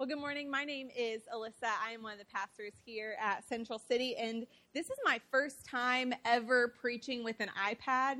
Well, 0.00 0.08
good 0.08 0.18
morning. 0.18 0.50
My 0.50 0.64
name 0.64 0.88
is 0.96 1.20
Allyssa. 1.30 1.68
I 1.86 1.92
am 1.92 2.02
one 2.02 2.14
of 2.14 2.18
the 2.18 2.24
pastors 2.24 2.72
here 2.86 3.18
at 3.20 3.46
Central 3.46 3.78
City, 3.78 4.16
and 4.16 4.46
this 4.72 4.86
is 4.88 4.96
my 5.04 5.20
first 5.30 5.66
time 5.66 6.14
ever 6.24 6.68
preaching 6.68 7.22
with 7.22 7.36
an 7.38 7.50
iPad. 7.62 8.14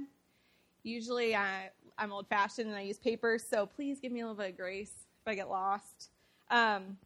Usually 0.82 1.34
I, 1.34 1.70
am 1.96 2.12
old 2.12 2.26
fashioned 2.28 2.68
and 2.68 2.76
I 2.76 2.82
use 2.82 2.98
paper, 2.98 3.38
so 3.38 3.64
please 3.64 3.98
give 3.98 4.12
me 4.12 4.20
a 4.20 4.24
little 4.24 4.36
bit 4.36 4.50
of 4.50 4.58
grace 4.58 4.92
if 5.22 5.26
I 5.26 5.34
get 5.34 5.48
lost. 5.48 6.10
Um, 6.50 6.98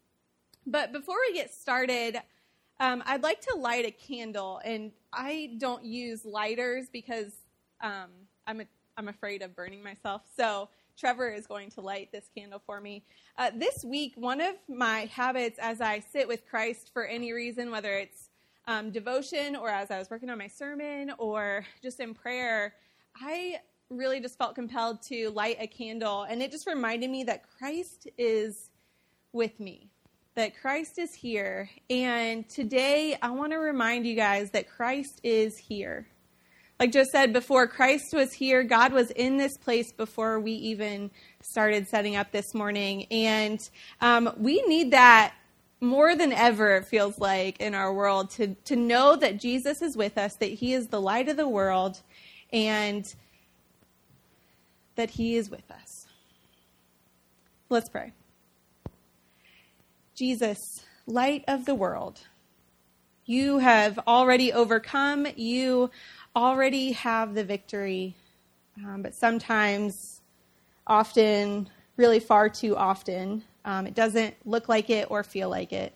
but 0.66 0.92
before 0.92 1.18
we 1.28 1.34
get 1.34 1.54
started, 1.54 2.20
um, 2.80 3.00
I'd 3.06 3.22
like 3.22 3.42
to 3.42 3.54
light 3.56 3.86
a 3.86 3.92
candle, 3.92 4.60
and 4.64 4.90
I 5.12 5.52
don't 5.58 5.84
use 5.84 6.24
lighters 6.24 6.86
because 6.92 7.32
um, 7.80 8.10
I'm, 8.44 8.62
a, 8.62 8.64
I'm 8.96 9.06
afraid 9.06 9.42
of 9.42 9.54
burning 9.54 9.84
myself. 9.84 10.22
So 10.36 10.68
Trevor 10.96 11.28
is 11.28 11.46
going 11.46 11.70
to 11.70 11.80
light 11.80 12.10
this 12.12 12.30
candle 12.36 12.62
for 12.64 12.80
me. 12.80 13.04
Uh, 13.36 13.50
this 13.54 13.84
week, 13.84 14.14
one 14.16 14.40
of 14.40 14.54
my 14.68 15.06
habits 15.06 15.58
as 15.60 15.80
I 15.80 16.00
sit 16.00 16.28
with 16.28 16.46
Christ 16.48 16.90
for 16.92 17.04
any 17.04 17.32
reason, 17.32 17.70
whether 17.70 17.92
it's 17.94 18.30
um, 18.66 18.90
devotion 18.90 19.56
or 19.56 19.68
as 19.68 19.90
I 19.90 19.98
was 19.98 20.08
working 20.10 20.30
on 20.30 20.38
my 20.38 20.48
sermon 20.48 21.12
or 21.18 21.66
just 21.82 22.00
in 22.00 22.14
prayer, 22.14 22.74
I 23.20 23.56
really 23.90 24.20
just 24.20 24.38
felt 24.38 24.54
compelled 24.54 25.02
to 25.02 25.30
light 25.30 25.56
a 25.60 25.66
candle. 25.66 26.22
And 26.22 26.42
it 26.42 26.50
just 26.50 26.66
reminded 26.66 27.10
me 27.10 27.24
that 27.24 27.42
Christ 27.58 28.08
is 28.16 28.70
with 29.32 29.58
me, 29.58 29.90
that 30.36 30.58
Christ 30.60 30.98
is 30.98 31.12
here. 31.12 31.68
And 31.90 32.48
today, 32.48 33.18
I 33.20 33.30
want 33.30 33.52
to 33.52 33.58
remind 33.58 34.06
you 34.06 34.14
guys 34.14 34.50
that 34.52 34.70
Christ 34.70 35.20
is 35.22 35.58
here. 35.58 36.06
Like 36.80 36.90
Joe 36.92 37.04
said 37.04 37.32
before, 37.32 37.68
Christ 37.68 38.12
was 38.12 38.32
here. 38.32 38.64
God 38.64 38.92
was 38.92 39.10
in 39.12 39.36
this 39.36 39.56
place 39.56 39.92
before 39.92 40.40
we 40.40 40.52
even 40.52 41.10
started 41.40 41.86
setting 41.86 42.16
up 42.16 42.32
this 42.32 42.52
morning. 42.52 43.06
And 43.12 43.60
um, 44.00 44.32
we 44.36 44.60
need 44.62 44.90
that 44.90 45.34
more 45.80 46.16
than 46.16 46.32
ever, 46.32 46.76
it 46.76 46.86
feels 46.86 47.18
like, 47.18 47.60
in 47.60 47.74
our 47.74 47.92
world 47.92 48.30
to, 48.30 48.54
to 48.64 48.74
know 48.74 49.14
that 49.16 49.38
Jesus 49.38 49.82
is 49.82 49.96
with 49.96 50.18
us, 50.18 50.34
that 50.36 50.50
He 50.50 50.72
is 50.72 50.88
the 50.88 51.00
light 51.00 51.28
of 51.28 51.36
the 51.36 51.48
world, 51.48 52.00
and 52.52 53.14
that 54.96 55.10
He 55.10 55.36
is 55.36 55.50
with 55.50 55.70
us. 55.70 56.06
Let's 57.68 57.88
pray. 57.88 58.12
Jesus, 60.16 60.84
light 61.06 61.44
of 61.46 61.66
the 61.66 61.74
world, 61.74 62.20
you 63.26 63.58
have 63.58 63.98
already 64.06 64.52
overcome. 64.52 65.26
You 65.36 65.90
already 66.36 66.92
have 66.92 67.34
the 67.34 67.44
victory, 67.44 68.14
um, 68.84 69.02
but 69.02 69.14
sometimes, 69.14 70.20
often, 70.86 71.68
really 71.96 72.20
far 72.20 72.48
too 72.48 72.76
often, 72.76 73.42
um, 73.64 73.86
it 73.86 73.94
doesn't 73.94 74.34
look 74.44 74.68
like 74.68 74.90
it 74.90 75.10
or 75.10 75.22
feel 75.22 75.48
like 75.48 75.72
it. 75.72 75.94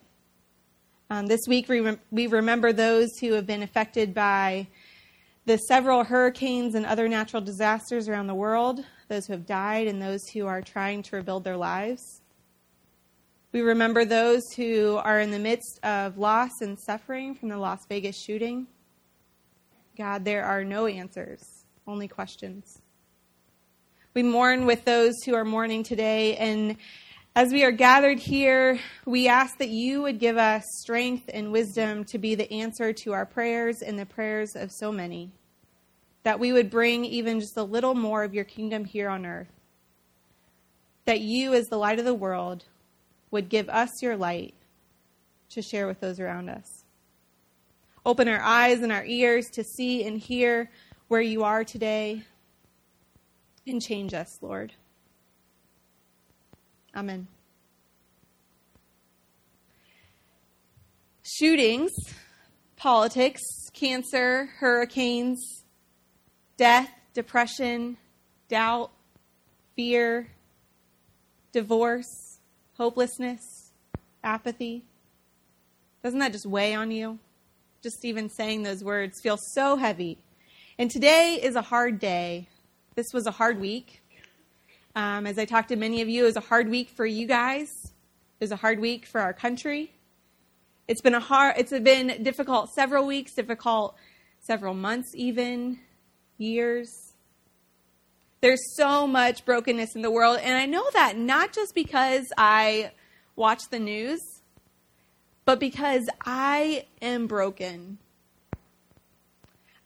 Um, 1.10 1.26
this 1.26 1.40
week, 1.48 1.68
we, 1.68 1.96
we 2.10 2.26
remember 2.26 2.72
those 2.72 3.18
who 3.18 3.32
have 3.32 3.46
been 3.46 3.62
affected 3.62 4.14
by 4.14 4.68
the 5.46 5.56
several 5.56 6.04
hurricanes 6.04 6.74
and 6.74 6.84
other 6.84 7.08
natural 7.08 7.40
disasters 7.40 8.08
around 8.08 8.26
the 8.26 8.34
world, 8.34 8.84
those 9.08 9.26
who 9.26 9.32
have 9.32 9.46
died, 9.46 9.86
and 9.86 10.00
those 10.00 10.28
who 10.28 10.46
are 10.46 10.60
trying 10.60 11.02
to 11.04 11.16
rebuild 11.16 11.44
their 11.44 11.56
lives. 11.56 12.20
We 13.52 13.62
remember 13.62 14.04
those 14.04 14.42
who 14.54 15.00
are 15.02 15.18
in 15.20 15.30
the 15.30 15.38
midst 15.38 15.80
of 15.82 16.18
loss 16.18 16.60
and 16.60 16.78
suffering 16.78 17.34
from 17.34 17.48
the 17.48 17.56
Las 17.56 17.86
Vegas 17.88 18.22
shooting. 18.22 18.66
God, 19.98 20.24
there 20.24 20.44
are 20.44 20.62
no 20.62 20.86
answers, 20.86 21.64
only 21.88 22.06
questions. 22.06 22.80
We 24.14 24.22
mourn 24.22 24.64
with 24.64 24.84
those 24.84 25.14
who 25.26 25.34
are 25.34 25.44
mourning 25.44 25.82
today, 25.82 26.36
and 26.36 26.76
as 27.34 27.52
we 27.52 27.64
are 27.64 27.72
gathered 27.72 28.20
here, 28.20 28.78
we 29.06 29.26
ask 29.26 29.58
that 29.58 29.70
you 29.70 30.02
would 30.02 30.20
give 30.20 30.36
us 30.36 30.62
strength 30.82 31.28
and 31.34 31.50
wisdom 31.50 32.04
to 32.04 32.18
be 32.18 32.36
the 32.36 32.48
answer 32.52 32.92
to 32.92 33.12
our 33.12 33.26
prayers 33.26 33.82
and 33.82 33.98
the 33.98 34.06
prayers 34.06 34.54
of 34.54 34.70
so 34.70 34.92
many. 34.92 35.32
That 36.22 36.38
we 36.38 36.52
would 36.52 36.70
bring 36.70 37.04
even 37.04 37.40
just 37.40 37.56
a 37.56 37.64
little 37.64 37.96
more 37.96 38.22
of 38.22 38.32
your 38.32 38.44
kingdom 38.44 38.84
here 38.84 39.08
on 39.08 39.26
earth. 39.26 39.52
That 41.06 41.22
you, 41.22 41.54
as 41.54 41.66
the 41.66 41.76
light 41.76 41.98
of 41.98 42.04
the 42.04 42.14
world, 42.14 42.62
would 43.32 43.48
give 43.48 43.68
us 43.68 44.00
your 44.00 44.16
light 44.16 44.54
to 45.50 45.60
share 45.60 45.88
with 45.88 45.98
those 45.98 46.20
around 46.20 46.50
us. 46.50 46.77
Open 48.06 48.28
our 48.28 48.40
eyes 48.40 48.80
and 48.80 48.92
our 48.92 49.04
ears 49.04 49.46
to 49.50 49.64
see 49.64 50.04
and 50.04 50.18
hear 50.18 50.70
where 51.08 51.20
you 51.20 51.44
are 51.44 51.64
today. 51.64 52.22
And 53.66 53.82
change 53.82 54.14
us, 54.14 54.38
Lord. 54.40 54.72
Amen. 56.96 57.28
Shootings, 61.22 61.92
politics, 62.76 63.42
cancer, 63.74 64.46
hurricanes, 64.58 65.64
death, 66.56 66.90
depression, 67.12 67.98
doubt, 68.48 68.90
fear, 69.76 70.28
divorce, 71.52 72.40
hopelessness, 72.76 73.70
apathy. 74.24 74.84
Doesn't 76.02 76.18
that 76.20 76.32
just 76.32 76.46
weigh 76.46 76.74
on 76.74 76.90
you? 76.90 77.18
Just 77.82 78.04
even 78.04 78.28
saying 78.28 78.64
those 78.64 78.82
words 78.82 79.20
feels 79.20 79.40
so 79.52 79.76
heavy. 79.76 80.18
And 80.78 80.90
today 80.90 81.38
is 81.40 81.54
a 81.54 81.62
hard 81.62 82.00
day. 82.00 82.48
This 82.96 83.12
was 83.12 83.26
a 83.26 83.30
hard 83.30 83.60
week. 83.60 84.02
Um, 84.96 85.26
as 85.26 85.38
I 85.38 85.44
talked 85.44 85.68
to 85.68 85.76
many 85.76 86.02
of 86.02 86.08
you, 86.08 86.24
it 86.24 86.26
was 86.26 86.36
a 86.36 86.40
hard 86.40 86.68
week 86.68 86.88
for 86.88 87.06
you 87.06 87.26
guys. 87.26 87.68
It 87.84 88.44
was 88.44 88.50
a 88.50 88.56
hard 88.56 88.80
week 88.80 89.06
for 89.06 89.20
our 89.20 89.32
country. 89.32 89.92
It's 90.88 91.00
been 91.00 91.14
a 91.14 91.20
hard. 91.20 91.54
It's 91.58 91.70
been 91.70 92.22
difficult 92.24 92.70
several 92.74 93.06
weeks, 93.06 93.34
difficult 93.34 93.94
several 94.40 94.74
months, 94.74 95.12
even 95.14 95.78
years. 96.36 97.12
There's 98.40 98.74
so 98.76 99.06
much 99.06 99.44
brokenness 99.44 99.94
in 99.94 100.02
the 100.02 100.10
world, 100.10 100.38
and 100.42 100.56
I 100.56 100.66
know 100.66 100.84
that 100.94 101.16
not 101.16 101.52
just 101.52 101.74
because 101.74 102.26
I 102.36 102.92
watch 103.36 103.68
the 103.70 103.78
news, 103.78 104.20
but 105.48 105.58
because 105.58 106.10
I 106.26 106.84
am 107.00 107.26
broken. 107.26 107.96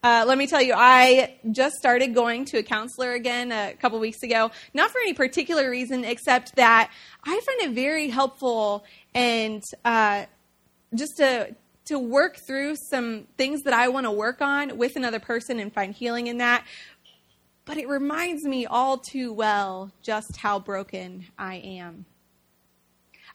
Uh, 0.03 0.25
let 0.27 0.37
me 0.37 0.49
tell 0.49 0.61
you, 0.61 0.75
I 0.77 1.37
just 1.53 1.77
started 1.77 2.17
going 2.17 2.47
to 2.47 2.59
a 2.59 2.65
counselor 2.65 3.13
again 3.13 3.53
a 3.53 3.75
couple 3.75 4.01
weeks 4.01 4.25
ago, 4.25 4.51
not 4.75 4.91
for 4.91 4.99
any 4.99 5.13
particular 5.13 5.71
reason, 5.71 6.05
except 6.05 6.57
that 6.57 6.91
I 7.25 7.41
find 7.47 7.61
it 7.61 7.77
very 7.77 8.09
helpful 8.09 8.85
and 9.15 9.63
uh, 9.85 10.25
just 10.97 11.19
to 11.19 11.55
to 11.85 11.99
work 12.01 12.39
through 12.45 12.75
some 12.91 13.29
things 13.39 13.63
that 13.63 13.73
I 13.73 13.87
want 13.87 14.07
to 14.07 14.11
work 14.11 14.41
on 14.43 14.77
with 14.77 14.97
another 14.97 15.21
person 15.21 15.61
and 15.61 15.73
find 15.73 15.95
healing 15.95 16.27
in 16.27 16.39
that. 16.39 16.67
But 17.67 17.77
it 17.77 17.89
reminds 17.89 18.43
me 18.43 18.67
all 18.67 18.99
too 18.99 19.33
well 19.33 19.93
just 20.03 20.39
how 20.39 20.59
broken 20.59 21.27
I 21.39 21.55
am. 21.59 22.05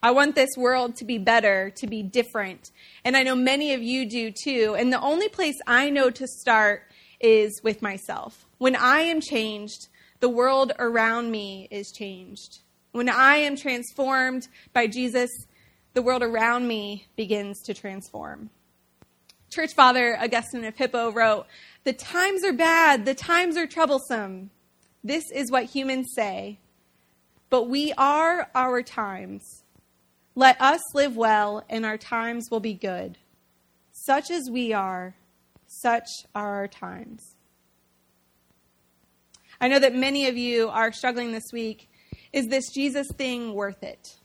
I 0.02 0.12
want 0.12 0.36
this 0.36 0.56
world 0.56 0.96
to 0.98 1.06
be 1.06 1.18
better, 1.18 1.72
to 1.78 1.88
be 1.88 2.04
different. 2.04 2.72
And 3.04 3.18
I 3.18 3.24
know 3.24 3.36
many 3.36 3.74
of 3.74 3.82
you 3.82 4.08
do 4.08 4.32
too. 4.32 4.76
And 4.78 4.94
the 4.94 5.02
only 5.02 5.30
place 5.30 5.56
I 5.66 5.90
know 5.90 6.10
to 6.12 6.28
start 6.28 6.84
is 7.20 7.60
with 7.64 7.82
myself. 7.82 8.46
When 8.58 8.76
I 8.76 9.02
am 9.02 9.22
changed, 9.22 9.88
the 10.20 10.30
world 10.30 10.72
around 10.80 11.32
me 11.32 11.68
is 11.72 11.92
changed. 11.92 12.60
When 12.92 13.10
I 13.10 13.38
am 13.38 13.56
transformed 13.56 14.48
by 14.74 14.88
Jesus, 14.88 15.30
the 15.94 16.02
world 16.02 16.24
around 16.24 16.68
me 16.68 17.08
begins 17.16 17.62
to 17.64 17.74
transform. 17.74 18.50
Church 19.50 19.74
father 19.74 20.18
Augustine 20.20 20.66
of 20.66 20.76
Hippo 20.76 21.12
wrote, 21.12 21.48
The 21.84 21.94
times 21.94 22.44
are 22.44 22.54
bad, 22.54 23.06
the 23.06 23.16
times 23.16 23.58
are 23.58 23.68
troublesome. 23.68 24.52
This 25.04 25.24
is 25.32 25.52
what 25.52 25.66
humans 25.66 26.08
say. 26.14 26.60
But 27.50 27.70
we 27.70 27.94
are 27.98 28.50
our 28.54 28.84
times. 28.84 29.64
Let 30.38 30.62
us 30.62 30.94
live 30.94 31.18
well, 31.18 31.64
and 31.68 31.84
our 31.84 31.98
times 31.98 32.50
will 32.52 32.60
be 32.60 32.76
good. 32.76 33.18
Such 33.92 34.30
as 34.30 34.52
we 34.52 34.72
are, 34.72 35.16
such 35.66 36.06
are 36.36 36.58
our 36.58 36.68
times. 36.68 37.34
I 39.60 39.68
know 39.68 39.80
that 39.80 39.96
many 39.96 40.28
of 40.28 40.38
you 40.38 40.70
are 40.70 40.92
struggling 40.92 41.32
this 41.32 41.52
week. 41.52 41.90
Is 42.32 42.50
this 42.50 42.72
Jesus 42.72 43.08
thing 43.18 43.56
worth 43.56 43.82
it? 43.82 44.20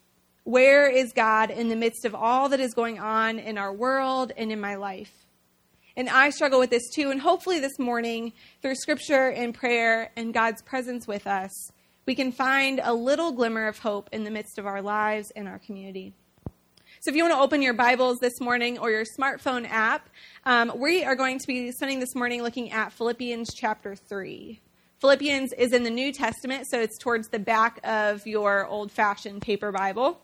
Where 0.44 0.86
is 0.86 1.14
God 1.14 1.50
in 1.50 1.70
the 1.70 1.76
midst 1.76 2.04
of 2.04 2.14
all 2.14 2.50
that 2.50 2.60
is 2.60 2.74
going 2.74 2.98
on 2.98 3.38
in 3.38 3.56
our 3.56 3.72
world 3.72 4.32
and 4.36 4.52
in 4.52 4.60
my 4.60 4.74
life? 4.74 5.14
And 5.96 6.10
I 6.10 6.28
struggle 6.28 6.60
with 6.60 6.68
this 6.68 6.90
too. 6.94 7.10
And 7.10 7.22
hopefully, 7.22 7.58
this 7.58 7.78
morning, 7.78 8.34
through 8.60 8.74
scripture 8.74 9.30
and 9.30 9.54
prayer 9.54 10.10
and 10.14 10.34
God's 10.34 10.60
presence 10.60 11.08
with 11.08 11.26
us, 11.26 11.72
we 12.06 12.14
can 12.14 12.32
find 12.32 12.80
a 12.82 12.92
little 12.92 13.32
glimmer 13.32 13.66
of 13.68 13.78
hope 13.78 14.08
in 14.12 14.24
the 14.24 14.30
midst 14.30 14.58
of 14.58 14.66
our 14.66 14.82
lives 14.82 15.30
and 15.32 15.46
our 15.48 15.58
community. 15.58 16.14
So, 17.00 17.10
if 17.10 17.16
you 17.16 17.24
want 17.24 17.34
to 17.34 17.40
open 17.40 17.62
your 17.62 17.74
Bibles 17.74 18.18
this 18.18 18.40
morning 18.40 18.78
or 18.78 18.90
your 18.90 19.04
smartphone 19.04 19.68
app, 19.68 20.08
um, 20.44 20.72
we 20.76 21.04
are 21.04 21.16
going 21.16 21.38
to 21.38 21.46
be 21.46 21.72
spending 21.72 22.00
this 22.00 22.14
morning 22.14 22.42
looking 22.42 22.70
at 22.70 22.92
Philippians 22.92 23.54
chapter 23.54 23.96
3. 23.96 24.60
Philippians 25.00 25.52
is 25.54 25.72
in 25.72 25.82
the 25.82 25.90
New 25.90 26.12
Testament, 26.12 26.68
so 26.68 26.80
it's 26.80 26.96
towards 26.96 27.28
the 27.28 27.40
back 27.40 27.80
of 27.82 28.24
your 28.24 28.66
old 28.66 28.92
fashioned 28.92 29.42
paper 29.42 29.72
Bible. 29.72 30.20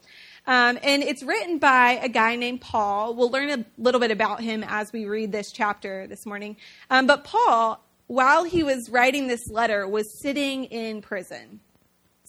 Um, 0.47 0.79
and 0.83 1.03
it's 1.03 1.25
written 1.25 1.59
by 1.59 1.99
a 2.01 2.09
guy 2.09 2.37
named 2.37 2.61
Paul. 2.61 3.17
We'll 3.17 3.31
learn 3.31 3.51
a 3.51 3.65
little 3.77 4.01
bit 4.01 4.13
about 4.13 4.41
him 4.41 4.65
as 4.67 4.93
we 4.93 5.07
read 5.07 5.33
this 5.33 5.51
chapter 5.51 6.07
this 6.07 6.25
morning. 6.25 6.57
Um, 6.91 7.09
but 7.09 7.25
Paul, 7.25 7.85
while 8.07 8.45
he 8.45 8.63
was 8.63 8.89
writing 8.89 9.27
this 9.27 9.51
letter, 9.51 9.87
was 9.89 10.17
sitting 10.21 10.67
in 10.67 11.03
prison, 11.03 11.61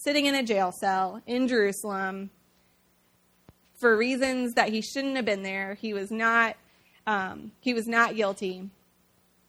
sitting 0.02 0.26
in 0.26 0.34
a 0.34 0.42
jail 0.42 0.72
cell 0.72 1.20
in 1.26 1.46
Jerusalem 1.48 2.30
for 3.78 3.96
reasons 3.96 4.54
that 4.54 4.70
he 4.70 4.82
shouldn't 4.82 5.16
have 5.16 5.24
been 5.24 5.42
there. 5.42 5.74
He 5.74 5.92
was 5.92 6.10
not. 6.10 6.56
Um, 7.06 7.52
he 7.60 7.74
was 7.74 7.88
not 7.88 8.14
guilty. 8.14 8.68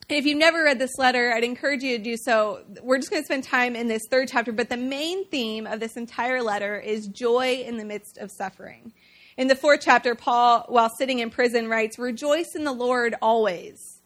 If 0.10 0.26
you've 0.26 0.38
never 0.38 0.64
read 0.64 0.80
this 0.80 0.98
letter, 0.98 1.32
I'd 1.34 1.44
encourage 1.44 1.84
you 1.84 1.98
to 1.98 2.04
do 2.04 2.18
so. 2.18 2.64
We're 2.82 2.98
just 2.98 3.10
going 3.10 3.22
to 3.22 3.26
spend 3.26 3.44
time 3.44 3.76
in 3.76 3.88
this 3.88 4.02
third 4.10 4.28
chapter, 4.28 4.52
but 4.52 4.70
the 4.70 4.78
main 4.78 5.26
theme 5.28 5.66
of 5.66 5.80
this 5.80 5.96
entire 5.96 6.42
letter 6.42 6.78
is 6.78 7.08
joy 7.08 7.64
in 7.66 7.78
the 7.78 7.86
midst 7.86 8.18
of 8.18 8.30
suffering. 8.30 8.94
In 9.38 9.48
the 9.48 9.56
fourth 9.56 9.80
chapter, 9.82 10.16
Paul, 10.16 10.66
while 10.68 10.90
sitting 10.90 11.20
in 11.20 11.30
prison, 11.30 11.70
writes, 11.70 11.98
Rejoice 11.98 12.56
in 12.56 12.66
the 12.66 12.74
Lord 12.74 13.16
always. 13.22 14.02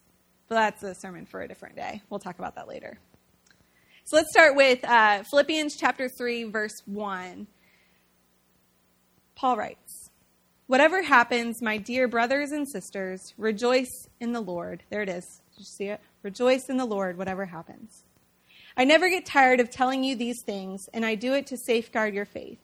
But 0.48 0.56
that's 0.56 0.84
a 0.84 0.94
sermon 0.94 1.26
for 1.26 1.42
a 1.42 1.48
different 1.48 1.76
day. 1.76 2.04
We'll 2.10 2.20
talk 2.20 2.38
about 2.38 2.56
that 2.56 2.68
later. 2.68 3.00
So 4.08 4.18
let's 4.18 4.30
start 4.30 4.56
with 4.56 4.86
uh, 4.86 5.24
Philippians 5.24 5.78
chapter 5.78 6.08
3, 6.08 6.44
verse 6.44 6.80
1. 6.86 7.48
Paul 9.34 9.58
writes, 9.58 10.12
Whatever 10.68 11.02
happens, 11.02 11.60
my 11.60 11.80
dear 11.80 12.08
brothers 12.08 12.52
and 12.52 12.70
sisters, 12.70 13.34
rejoice 13.36 14.08
in 14.20 14.32
the 14.32 14.42
Lord. 14.42 14.84
There 14.92 15.02
it 15.02 15.10
is. 15.10 15.42
Did 15.54 15.62
you 15.62 15.66
see 15.66 15.86
it? 15.86 16.02
Rejoice 16.22 16.70
in 16.70 16.78
the 16.78 16.86
Lord, 16.86 17.18
whatever 17.18 17.46
happens. 17.46 18.04
I 18.78 18.84
never 18.84 19.10
get 19.10 19.26
tired 19.26 19.60
of 19.60 19.72
telling 19.72 20.04
you 20.04 20.16
these 20.16 20.44
things, 20.44 20.88
and 20.94 21.04
I 21.04 21.16
do 21.16 21.34
it 21.34 21.48
to 21.48 21.58
safeguard 21.58 22.14
your 22.14 22.26
faith. 22.26 22.60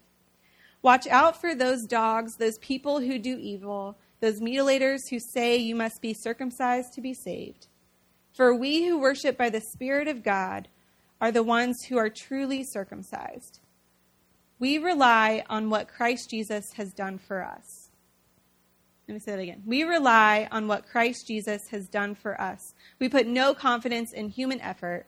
Watch 0.83 1.07
out 1.07 1.41
for 1.41 1.55
those 1.55 1.87
dogs, 1.87 2.35
those 2.35 2.59
people 2.59 2.99
who 2.99 3.17
do 3.17 3.39
evil, 3.39 3.97
those 4.19 4.41
mutilators 4.41 5.09
who 5.09 5.17
say 5.17 5.57
you 5.57 5.73
must 5.75 6.03
be 6.03 6.13
circumcised 6.13 6.93
to 6.93 7.01
be 7.01 7.15
saved. 7.15 7.65
For 8.31 8.53
we 8.53 8.85
who 8.85 8.99
worship 8.99 9.39
by 9.39 9.49
the 9.49 9.61
Spirit 9.61 10.07
of 10.07 10.21
God 10.21 10.67
are 11.21 11.31
the 11.31 11.43
ones 11.43 11.85
who 11.85 11.97
are 11.97 12.09
truly 12.09 12.63
circumcised. 12.65 13.61
We 14.59 14.77
rely 14.77 15.43
on 15.49 15.69
what 15.69 15.87
Christ 15.87 16.29
Jesus 16.29 16.73
has 16.73 16.91
done 16.91 17.17
for 17.17 17.41
us 17.43 17.91
let 19.11 19.15
me 19.15 19.19
say 19.19 19.31
that 19.31 19.41
again. 19.41 19.61
We 19.65 19.83
rely 19.83 20.47
on 20.51 20.69
what 20.69 20.87
Christ 20.87 21.27
Jesus 21.27 21.67
has 21.67 21.89
done 21.89 22.15
for 22.15 22.39
us. 22.39 22.73
We 22.97 23.09
put 23.09 23.27
no 23.27 23.53
confidence 23.53 24.13
in 24.13 24.29
human 24.29 24.61
effort. 24.61 25.05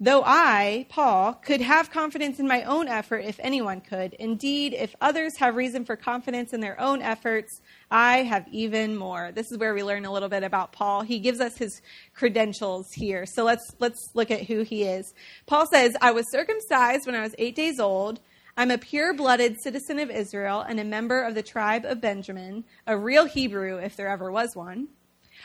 Though 0.00 0.22
I, 0.24 0.86
Paul, 0.88 1.34
could 1.34 1.60
have 1.60 1.90
confidence 1.90 2.38
in 2.38 2.46
my 2.46 2.62
own 2.62 2.86
effort 2.86 3.24
if 3.24 3.40
anyone 3.40 3.80
could. 3.80 4.14
Indeed, 4.14 4.72
if 4.72 4.94
others 5.00 5.36
have 5.38 5.56
reason 5.56 5.84
for 5.84 5.96
confidence 5.96 6.52
in 6.52 6.60
their 6.60 6.80
own 6.80 7.02
efforts, 7.02 7.60
I 7.90 8.18
have 8.18 8.46
even 8.52 8.96
more. 8.96 9.32
This 9.32 9.50
is 9.50 9.58
where 9.58 9.74
we 9.74 9.82
learn 9.82 10.04
a 10.04 10.12
little 10.12 10.28
bit 10.28 10.44
about 10.44 10.70
Paul. 10.70 11.02
He 11.02 11.18
gives 11.18 11.40
us 11.40 11.58
his 11.58 11.82
credentials 12.14 12.92
here. 12.92 13.26
So 13.26 13.42
let's 13.42 13.74
let's 13.80 14.10
look 14.14 14.30
at 14.30 14.42
who 14.42 14.62
he 14.62 14.84
is. 14.84 15.14
Paul 15.46 15.66
says, 15.66 15.96
"I 16.00 16.12
was 16.12 16.30
circumcised 16.30 17.04
when 17.04 17.16
I 17.16 17.22
was 17.22 17.34
8 17.36 17.56
days 17.56 17.80
old." 17.80 18.20
I'm 18.56 18.70
a 18.70 18.78
pure 18.78 19.14
blooded 19.14 19.60
citizen 19.60 19.98
of 19.98 20.10
Israel 20.10 20.60
and 20.60 20.78
a 20.78 20.84
member 20.84 21.22
of 21.22 21.34
the 21.34 21.44
tribe 21.44 21.84
of 21.84 22.00
Benjamin, 22.00 22.64
a 22.86 22.96
real 22.96 23.24
Hebrew 23.24 23.78
if 23.78 23.96
there 23.96 24.08
ever 24.08 24.30
was 24.30 24.54
one. 24.54 24.88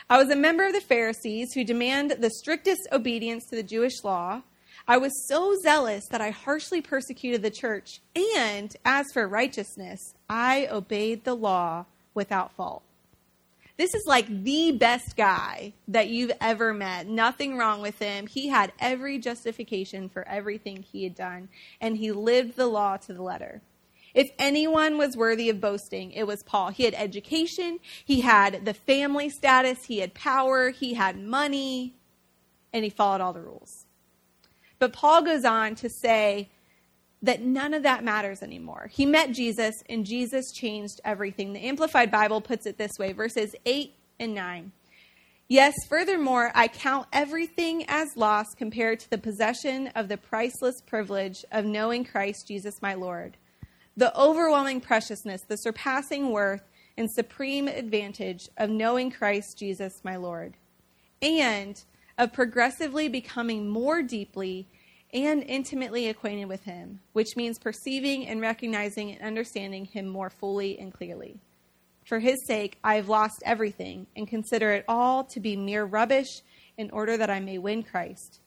I 0.08 0.18
was 0.18 0.30
a 0.30 0.36
member 0.36 0.66
of 0.66 0.72
the 0.72 0.80
Pharisees 0.80 1.52
who 1.54 1.64
demand 1.64 2.12
the 2.12 2.30
strictest 2.30 2.88
obedience 2.92 3.46
to 3.46 3.56
the 3.56 3.62
Jewish 3.62 4.04
law. 4.04 4.42
I 4.86 4.98
was 4.98 5.26
so 5.28 5.56
zealous 5.62 6.06
that 6.10 6.20
I 6.20 6.30
harshly 6.30 6.82
persecuted 6.82 7.42
the 7.42 7.50
church, 7.50 8.00
and 8.36 8.74
as 8.84 9.06
for 9.12 9.26
righteousness, 9.26 10.14
I 10.28 10.68
obeyed 10.70 11.24
the 11.24 11.34
law 11.34 11.86
without 12.12 12.52
fault. 12.52 12.82
This 13.76 13.94
is 13.94 14.04
like 14.06 14.28
the 14.28 14.72
best 14.72 15.16
guy 15.16 15.72
that 15.88 16.08
you've 16.08 16.32
ever 16.40 16.72
met. 16.72 17.08
Nothing 17.08 17.56
wrong 17.56 17.80
with 17.80 17.98
him. 17.98 18.26
He 18.26 18.48
had 18.48 18.72
every 18.78 19.18
justification 19.18 20.08
for 20.08 20.28
everything 20.28 20.82
he 20.82 21.02
had 21.02 21.16
done, 21.16 21.48
and 21.80 21.96
he 21.96 22.12
lived 22.12 22.56
the 22.56 22.66
law 22.66 22.96
to 22.98 23.12
the 23.12 23.22
letter. 23.22 23.62
If 24.14 24.30
anyone 24.38 24.96
was 24.96 25.16
worthy 25.16 25.50
of 25.50 25.60
boasting, 25.60 26.12
it 26.12 26.26
was 26.26 26.42
Paul. 26.44 26.70
He 26.70 26.84
had 26.84 26.94
education, 26.94 27.80
he 28.04 28.20
had 28.20 28.64
the 28.64 28.74
family 28.74 29.28
status, 29.28 29.84
he 29.84 29.98
had 29.98 30.14
power, 30.14 30.70
he 30.70 30.94
had 30.94 31.20
money, 31.20 31.94
and 32.72 32.84
he 32.84 32.90
followed 32.90 33.20
all 33.20 33.32
the 33.32 33.40
rules. 33.40 33.86
But 34.78 34.92
Paul 34.92 35.22
goes 35.22 35.44
on 35.44 35.74
to 35.76 35.88
say, 35.88 36.48
that 37.24 37.40
none 37.40 37.72
of 37.72 37.82
that 37.84 38.04
matters 38.04 38.42
anymore. 38.42 38.90
He 38.92 39.06
met 39.06 39.32
Jesus, 39.32 39.74
and 39.88 40.04
Jesus 40.04 40.52
changed 40.52 41.00
everything. 41.04 41.54
The 41.54 41.66
Amplified 41.66 42.10
Bible 42.10 42.42
puts 42.42 42.66
it 42.66 42.76
this 42.76 42.98
way 42.98 43.12
verses 43.12 43.54
8 43.64 43.94
and 44.20 44.34
9. 44.34 44.72
Yes, 45.48 45.74
furthermore, 45.88 46.52
I 46.54 46.68
count 46.68 47.06
everything 47.12 47.84
as 47.88 48.16
loss 48.16 48.46
compared 48.56 49.00
to 49.00 49.10
the 49.10 49.18
possession 49.18 49.88
of 49.94 50.08
the 50.08 50.18
priceless 50.18 50.82
privilege 50.86 51.44
of 51.50 51.64
knowing 51.64 52.04
Christ 52.04 52.46
Jesus 52.48 52.82
my 52.82 52.92
Lord. 52.94 53.38
The 53.96 54.16
overwhelming 54.18 54.80
preciousness, 54.80 55.42
the 55.42 55.56
surpassing 55.56 56.30
worth, 56.30 56.62
and 56.96 57.10
supreme 57.10 57.68
advantage 57.68 58.48
of 58.56 58.70
knowing 58.70 59.10
Christ 59.10 59.58
Jesus 59.58 60.00
my 60.04 60.16
Lord, 60.16 60.54
and 61.22 61.82
of 62.18 62.32
progressively 62.32 63.08
becoming 63.08 63.68
more 63.68 64.02
deeply 64.02 64.68
and 65.12 65.44
intimately 65.44 66.08
acquainted 66.08 66.46
with 66.46 66.64
him, 66.64 67.00
which 67.12 67.36
means 67.36 67.58
perceiving 67.58 68.26
and 68.26 68.40
recognizing 68.40 69.12
and 69.12 69.22
understanding 69.22 69.84
him 69.84 70.08
more 70.08 70.30
fully 70.30 70.78
and 70.78 70.92
clearly. 70.92 71.38
For 72.04 72.18
his 72.18 72.44
sake, 72.46 72.78
I 72.82 72.96
have 72.96 73.08
lost 73.08 73.42
everything 73.46 74.06
and 74.16 74.28
consider 74.28 74.72
it 74.72 74.84
all 74.88 75.24
to 75.24 75.40
be 75.40 75.56
mere 75.56 75.84
rubbish 75.84 76.42
in 76.76 76.90
order 76.90 77.16
that 77.16 77.30
I 77.30 77.40
may 77.40 77.58
win 77.58 77.82
Christ 77.82 78.40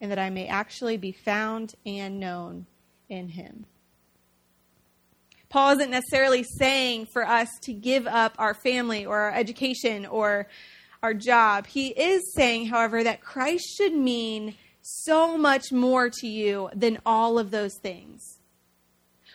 and 0.00 0.10
that 0.10 0.18
I 0.18 0.30
may 0.30 0.46
actually 0.46 0.96
be 0.96 1.12
found 1.12 1.74
and 1.84 2.18
known 2.18 2.66
in 3.08 3.28
him. 3.28 3.66
Paul 5.52 5.72
isn't 5.72 5.90
necessarily 5.90 6.44
saying 6.44 7.08
for 7.12 7.28
us 7.28 7.50
to 7.60 7.74
give 7.74 8.06
up 8.06 8.34
our 8.38 8.54
family 8.54 9.04
or 9.04 9.18
our 9.18 9.34
education 9.34 10.06
or 10.06 10.48
our 11.02 11.12
job. 11.12 11.66
He 11.66 11.88
is 11.88 12.22
saying, 12.34 12.68
however, 12.68 13.04
that 13.04 13.20
Christ 13.20 13.66
should 13.76 13.92
mean 13.92 14.54
so 14.80 15.36
much 15.36 15.70
more 15.70 16.08
to 16.08 16.26
you 16.26 16.70
than 16.74 17.02
all 17.04 17.38
of 17.38 17.50
those 17.50 17.74
things. 17.74 18.38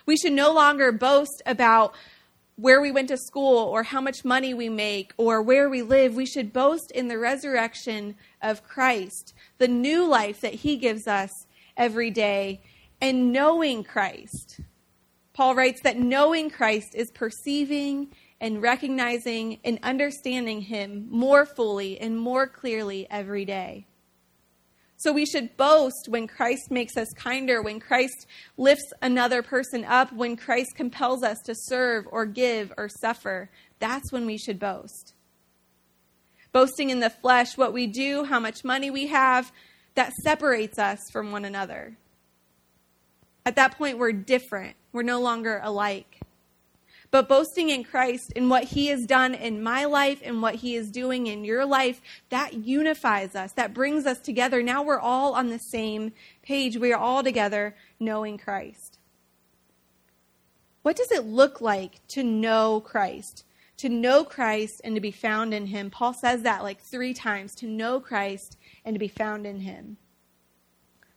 We 0.06 0.16
should 0.16 0.32
no 0.32 0.52
longer 0.52 0.90
boast 0.90 1.40
about 1.46 1.94
where 2.56 2.80
we 2.80 2.90
went 2.90 3.06
to 3.10 3.16
school 3.16 3.58
or 3.58 3.84
how 3.84 4.00
much 4.00 4.24
money 4.24 4.52
we 4.52 4.68
make 4.68 5.12
or 5.18 5.40
where 5.40 5.70
we 5.70 5.82
live. 5.82 6.16
We 6.16 6.26
should 6.26 6.52
boast 6.52 6.90
in 6.90 7.06
the 7.06 7.18
resurrection 7.18 8.16
of 8.42 8.66
Christ, 8.66 9.34
the 9.58 9.68
new 9.68 10.04
life 10.04 10.40
that 10.40 10.54
he 10.54 10.78
gives 10.78 11.06
us 11.06 11.30
every 11.76 12.10
day, 12.10 12.60
and 13.00 13.32
knowing 13.32 13.84
Christ. 13.84 14.58
Paul 15.38 15.54
writes 15.54 15.82
that 15.82 15.96
knowing 15.96 16.50
Christ 16.50 16.96
is 16.96 17.12
perceiving 17.12 18.08
and 18.40 18.60
recognizing 18.60 19.60
and 19.64 19.78
understanding 19.84 20.62
him 20.62 21.06
more 21.12 21.46
fully 21.46 21.96
and 22.00 22.18
more 22.18 22.48
clearly 22.48 23.06
every 23.08 23.44
day. 23.44 23.86
So 24.96 25.12
we 25.12 25.24
should 25.24 25.56
boast 25.56 26.08
when 26.08 26.26
Christ 26.26 26.72
makes 26.72 26.96
us 26.96 27.06
kinder, 27.14 27.62
when 27.62 27.78
Christ 27.78 28.26
lifts 28.56 28.92
another 29.00 29.44
person 29.44 29.84
up, 29.84 30.12
when 30.12 30.36
Christ 30.36 30.70
compels 30.74 31.22
us 31.22 31.38
to 31.44 31.54
serve 31.54 32.08
or 32.10 32.26
give 32.26 32.72
or 32.76 32.88
suffer. 32.88 33.48
That's 33.78 34.10
when 34.10 34.26
we 34.26 34.38
should 34.38 34.58
boast. 34.58 35.14
Boasting 36.50 36.90
in 36.90 36.98
the 36.98 37.10
flesh, 37.10 37.56
what 37.56 37.72
we 37.72 37.86
do, 37.86 38.24
how 38.24 38.40
much 38.40 38.64
money 38.64 38.90
we 38.90 39.06
have, 39.06 39.52
that 39.94 40.12
separates 40.24 40.80
us 40.80 40.98
from 41.12 41.30
one 41.30 41.44
another. 41.44 41.96
At 43.46 43.54
that 43.54 43.78
point, 43.78 43.98
we're 43.98 44.10
different. 44.10 44.74
We're 44.92 45.02
no 45.02 45.20
longer 45.20 45.60
alike. 45.62 46.20
But 47.10 47.28
boasting 47.28 47.70
in 47.70 47.84
Christ 47.84 48.32
and 48.36 48.50
what 48.50 48.64
he 48.64 48.88
has 48.88 49.06
done 49.06 49.34
in 49.34 49.62
my 49.62 49.86
life 49.86 50.20
and 50.22 50.42
what 50.42 50.56
he 50.56 50.76
is 50.76 50.90
doing 50.90 51.26
in 51.26 51.44
your 51.44 51.64
life, 51.64 52.02
that 52.28 52.52
unifies 52.52 53.34
us. 53.34 53.52
That 53.52 53.72
brings 53.72 54.04
us 54.04 54.18
together. 54.18 54.62
Now 54.62 54.82
we're 54.82 55.00
all 55.00 55.32
on 55.32 55.48
the 55.48 55.58
same 55.58 56.12
page. 56.42 56.76
We 56.76 56.92
are 56.92 57.00
all 57.00 57.22
together 57.22 57.74
knowing 57.98 58.36
Christ. 58.36 58.98
What 60.82 60.96
does 60.96 61.10
it 61.10 61.24
look 61.24 61.60
like 61.60 62.06
to 62.08 62.22
know 62.22 62.80
Christ? 62.80 63.44
To 63.78 63.88
know 63.88 64.22
Christ 64.24 64.80
and 64.84 64.94
to 64.94 65.00
be 65.00 65.10
found 65.10 65.54
in 65.54 65.66
him. 65.66 65.90
Paul 65.90 66.12
says 66.12 66.42
that 66.42 66.62
like 66.62 66.80
three 66.80 67.14
times 67.14 67.54
to 67.56 67.66
know 67.66 68.00
Christ 68.00 68.58
and 68.84 68.94
to 68.94 68.98
be 68.98 69.08
found 69.08 69.46
in 69.46 69.60
him. 69.60 69.96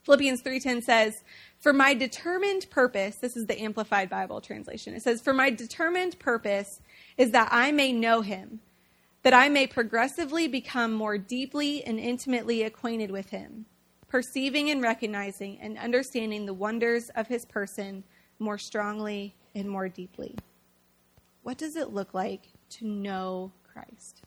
Philippians 0.03 0.41
3:10 0.41 0.83
says, 0.83 1.23
for 1.61 1.73
my 1.73 1.93
determined 1.93 2.67
purpose, 2.71 3.17
this 3.17 3.37
is 3.37 3.45
the 3.45 3.61
Amplified 3.61 4.09
Bible 4.09 4.41
translation. 4.41 4.95
It 4.95 5.03
says, 5.03 5.21
For 5.21 5.31
my 5.31 5.51
determined 5.51 6.17
purpose 6.17 6.81
is 7.17 7.31
that 7.31 7.49
I 7.51 7.71
may 7.71 7.93
know 7.93 8.21
him, 8.21 8.61
that 9.21 9.35
I 9.35 9.47
may 9.47 9.67
progressively 9.67 10.47
become 10.47 10.91
more 10.91 11.19
deeply 11.19 11.83
and 11.83 11.99
intimately 11.99 12.63
acquainted 12.63 13.11
with 13.11 13.29
him, 13.29 13.67
perceiving 14.07 14.71
and 14.71 14.81
recognizing 14.81 15.59
and 15.59 15.77
understanding 15.77 16.47
the 16.47 16.53
wonders 16.53 17.09
of 17.09 17.27
his 17.27 17.45
person 17.45 18.03
more 18.39 18.57
strongly 18.57 19.35
and 19.53 19.69
more 19.69 19.87
deeply. 19.87 20.35
What 21.43 21.59
does 21.59 21.75
it 21.75 21.93
look 21.93 22.15
like 22.15 22.47
to 22.71 22.87
know 22.87 23.51
Christ? 23.71 24.23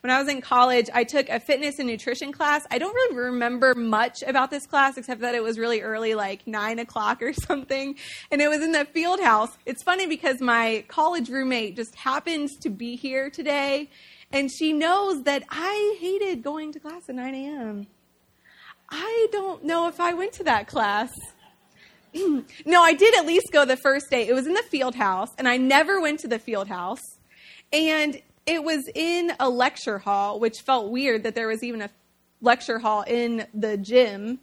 When 0.00 0.10
I 0.10 0.18
was 0.18 0.28
in 0.28 0.40
college, 0.40 0.88
I 0.92 1.04
took 1.04 1.28
a 1.28 1.40
fitness 1.40 1.78
and 1.78 1.88
nutrition 1.88 2.32
class. 2.32 2.66
I 2.70 2.78
don't 2.78 2.94
really 2.94 3.16
remember 3.16 3.74
much 3.74 4.22
about 4.26 4.50
this 4.50 4.66
class 4.66 4.96
except 4.96 5.20
that 5.20 5.34
it 5.34 5.42
was 5.42 5.58
really 5.58 5.80
early, 5.80 6.14
like 6.14 6.46
nine 6.46 6.78
o'clock 6.78 7.22
or 7.22 7.32
something. 7.46 7.96
And 8.30 8.40
it 8.40 8.48
was 8.48 8.62
in 8.62 8.72
the 8.72 8.84
field 8.84 9.20
house. 9.20 9.50
It's 9.66 9.82
funny 9.82 10.06
because 10.06 10.40
my 10.40 10.84
college 10.88 11.28
roommate 11.28 11.76
just 11.76 11.94
happens 11.94 12.56
to 12.58 12.70
be 12.70 12.96
here 12.96 13.30
today. 13.30 13.90
And 14.32 14.50
she 14.50 14.72
knows 14.72 15.22
that 15.22 15.44
I 15.48 15.96
hated 16.00 16.42
going 16.42 16.72
to 16.72 16.80
class 16.80 17.08
at 17.08 17.14
9 17.14 17.34
a.m. 17.34 17.86
I 18.88 19.28
don't 19.32 19.64
know 19.64 19.88
if 19.88 20.00
I 20.00 20.14
went 20.14 20.32
to 20.34 20.44
that 20.44 20.66
class. 20.66 21.12
no, 22.66 22.82
I 22.82 22.94
did 22.94 23.14
at 23.16 23.26
least 23.26 23.46
go 23.52 23.64
the 23.64 23.76
first 23.76 24.10
day. 24.10 24.26
It 24.26 24.32
was 24.32 24.46
in 24.46 24.54
the 24.54 24.62
field 24.62 24.94
house, 24.94 25.30
and 25.38 25.48
I 25.48 25.56
never 25.56 26.00
went 26.00 26.20
to 26.20 26.28
the 26.28 26.38
field 26.38 26.68
house. 26.68 27.02
And 27.72 28.20
it 28.46 28.62
was 28.62 28.88
in 28.94 29.32
a 29.40 29.48
lecture 29.48 29.98
hall, 29.98 30.38
which 30.38 30.60
felt 30.60 30.90
weird 30.90 31.24
that 31.24 31.34
there 31.34 31.48
was 31.48 31.62
even 31.62 31.82
a 31.82 31.90
lecture 32.40 32.78
hall 32.78 33.02
in 33.02 33.46
the 33.52 33.76
gym. 33.76 34.38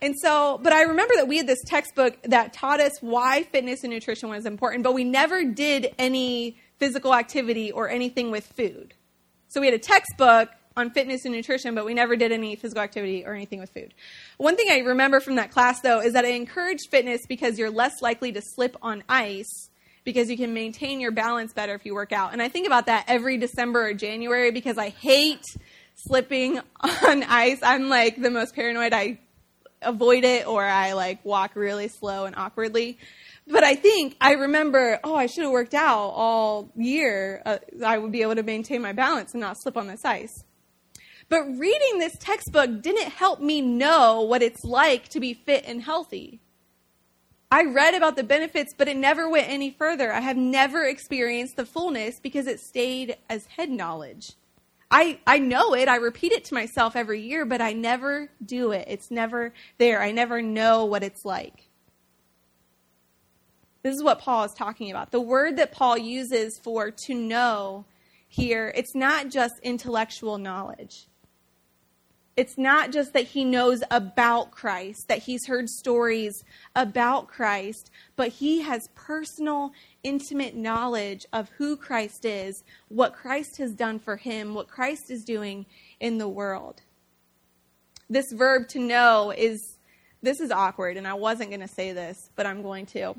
And 0.00 0.14
so, 0.22 0.60
but 0.62 0.72
I 0.72 0.82
remember 0.82 1.14
that 1.16 1.26
we 1.26 1.38
had 1.38 1.48
this 1.48 1.62
textbook 1.66 2.22
that 2.22 2.52
taught 2.52 2.80
us 2.80 2.92
why 3.00 3.42
fitness 3.42 3.82
and 3.82 3.92
nutrition 3.92 4.28
was 4.28 4.46
important, 4.46 4.84
but 4.84 4.94
we 4.94 5.02
never 5.02 5.44
did 5.44 5.92
any 5.98 6.56
physical 6.78 7.14
activity 7.14 7.72
or 7.72 7.88
anything 7.88 8.30
with 8.30 8.46
food. 8.46 8.94
So 9.48 9.60
we 9.60 9.66
had 9.66 9.74
a 9.74 9.78
textbook 9.78 10.50
on 10.76 10.90
fitness 10.90 11.24
and 11.24 11.34
nutrition, 11.34 11.74
but 11.74 11.84
we 11.84 11.94
never 11.94 12.14
did 12.14 12.30
any 12.30 12.54
physical 12.54 12.82
activity 12.82 13.26
or 13.26 13.34
anything 13.34 13.58
with 13.58 13.70
food. 13.70 13.92
One 14.36 14.54
thing 14.54 14.68
I 14.70 14.78
remember 14.78 15.18
from 15.18 15.34
that 15.34 15.50
class, 15.50 15.80
though, 15.80 16.00
is 16.00 16.12
that 16.12 16.24
it 16.24 16.34
encouraged 16.36 16.88
fitness 16.90 17.22
because 17.26 17.58
you're 17.58 17.70
less 17.70 18.00
likely 18.00 18.30
to 18.32 18.40
slip 18.40 18.76
on 18.80 19.02
ice 19.08 19.67
because 20.08 20.30
you 20.30 20.38
can 20.38 20.54
maintain 20.54 21.00
your 21.00 21.10
balance 21.10 21.52
better 21.52 21.74
if 21.74 21.84
you 21.84 21.94
work 21.94 22.12
out. 22.12 22.32
And 22.32 22.40
I 22.40 22.48
think 22.48 22.66
about 22.66 22.86
that 22.86 23.04
every 23.08 23.36
December 23.36 23.88
or 23.88 23.92
January 23.92 24.50
because 24.50 24.78
I 24.78 24.88
hate 24.88 25.44
slipping 25.96 26.58
on 26.80 27.22
ice. 27.24 27.58
I'm 27.62 27.90
like 27.90 28.16
the 28.16 28.30
most 28.30 28.54
paranoid. 28.54 28.94
I 28.94 29.18
avoid 29.82 30.24
it 30.24 30.46
or 30.46 30.64
I 30.64 30.94
like 30.94 31.22
walk 31.26 31.56
really 31.56 31.88
slow 31.88 32.24
and 32.24 32.34
awkwardly. 32.36 32.96
But 33.46 33.64
I 33.64 33.74
think 33.74 34.16
I 34.18 34.32
remember, 34.32 34.98
oh, 35.04 35.14
I 35.14 35.26
should 35.26 35.42
have 35.42 35.52
worked 35.52 35.74
out 35.74 36.08
all 36.08 36.72
year. 36.74 37.42
Uh, 37.44 37.58
I 37.84 37.98
would 37.98 38.10
be 38.10 38.22
able 38.22 38.36
to 38.36 38.42
maintain 38.42 38.80
my 38.80 38.94
balance 38.94 39.34
and 39.34 39.42
not 39.42 39.60
slip 39.60 39.76
on 39.76 39.88
this 39.88 40.06
ice. 40.06 40.42
But 41.28 41.42
reading 41.42 41.98
this 41.98 42.16
textbook 42.18 42.80
didn't 42.80 43.10
help 43.10 43.42
me 43.42 43.60
know 43.60 44.22
what 44.22 44.40
it's 44.40 44.64
like 44.64 45.08
to 45.08 45.20
be 45.20 45.34
fit 45.34 45.64
and 45.66 45.82
healthy. 45.82 46.40
I 47.50 47.64
read 47.64 47.94
about 47.94 48.16
the 48.16 48.24
benefits, 48.24 48.74
but 48.76 48.88
it 48.88 48.96
never 48.96 49.28
went 49.28 49.48
any 49.48 49.70
further. 49.70 50.12
I 50.12 50.20
have 50.20 50.36
never 50.36 50.84
experienced 50.84 51.56
the 51.56 51.64
fullness 51.64 52.20
because 52.20 52.46
it 52.46 52.60
stayed 52.60 53.16
as 53.30 53.46
head 53.46 53.70
knowledge. 53.70 54.34
I, 54.90 55.20
I 55.26 55.38
know 55.38 55.74
it. 55.74 55.88
I 55.88 55.96
repeat 55.96 56.32
it 56.32 56.44
to 56.46 56.54
myself 56.54 56.94
every 56.94 57.20
year, 57.20 57.44
but 57.46 57.60
I 57.60 57.72
never 57.72 58.30
do 58.44 58.72
it. 58.72 58.86
It's 58.88 59.10
never 59.10 59.52
there. 59.78 60.02
I 60.02 60.12
never 60.12 60.42
know 60.42 60.84
what 60.84 61.02
it's 61.02 61.24
like. 61.24 61.68
This 63.82 63.94
is 63.94 64.02
what 64.02 64.20
Paul 64.20 64.44
is 64.44 64.52
talking 64.52 64.90
about. 64.90 65.10
The 65.10 65.20
word 65.20 65.56
that 65.56 65.72
Paul 65.72 65.96
uses 65.96 66.58
for 66.58 66.90
to 66.90 67.14
know 67.14 67.86
here, 68.28 68.72
it's 68.76 68.94
not 68.94 69.30
just 69.30 69.54
intellectual 69.62 70.36
knowledge. 70.36 71.07
It's 72.38 72.56
not 72.56 72.92
just 72.92 73.14
that 73.14 73.24
he 73.24 73.44
knows 73.44 73.82
about 73.90 74.52
Christ, 74.52 75.08
that 75.08 75.18
he's 75.18 75.48
heard 75.48 75.68
stories 75.68 76.44
about 76.76 77.26
Christ, 77.26 77.90
but 78.14 78.28
he 78.28 78.60
has 78.60 78.90
personal, 78.94 79.72
intimate 80.04 80.54
knowledge 80.54 81.26
of 81.32 81.48
who 81.58 81.76
Christ 81.76 82.24
is, 82.24 82.62
what 82.86 83.12
Christ 83.12 83.56
has 83.56 83.72
done 83.74 83.98
for 83.98 84.14
him, 84.14 84.54
what 84.54 84.68
Christ 84.68 85.10
is 85.10 85.24
doing 85.24 85.66
in 85.98 86.18
the 86.18 86.28
world. 86.28 86.80
This 88.08 88.30
verb 88.30 88.68
to 88.68 88.78
know 88.78 89.32
is, 89.36 89.76
this 90.22 90.38
is 90.38 90.52
awkward, 90.52 90.96
and 90.96 91.08
I 91.08 91.14
wasn't 91.14 91.50
going 91.50 91.58
to 91.58 91.66
say 91.66 91.90
this, 91.90 92.30
but 92.36 92.46
I'm 92.46 92.62
going 92.62 92.86
to. 92.86 93.16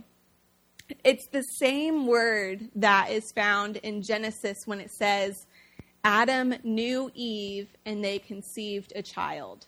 It's 1.04 1.28
the 1.28 1.44
same 1.44 2.08
word 2.08 2.70
that 2.74 3.12
is 3.12 3.34
found 3.34 3.76
in 3.76 4.02
Genesis 4.02 4.66
when 4.66 4.80
it 4.80 4.92
says, 4.92 5.46
Adam 6.04 6.56
knew 6.64 7.12
Eve 7.14 7.68
and 7.86 8.04
they 8.04 8.20
conceived 8.20 8.94
a 8.96 9.02
child. 9.02 9.66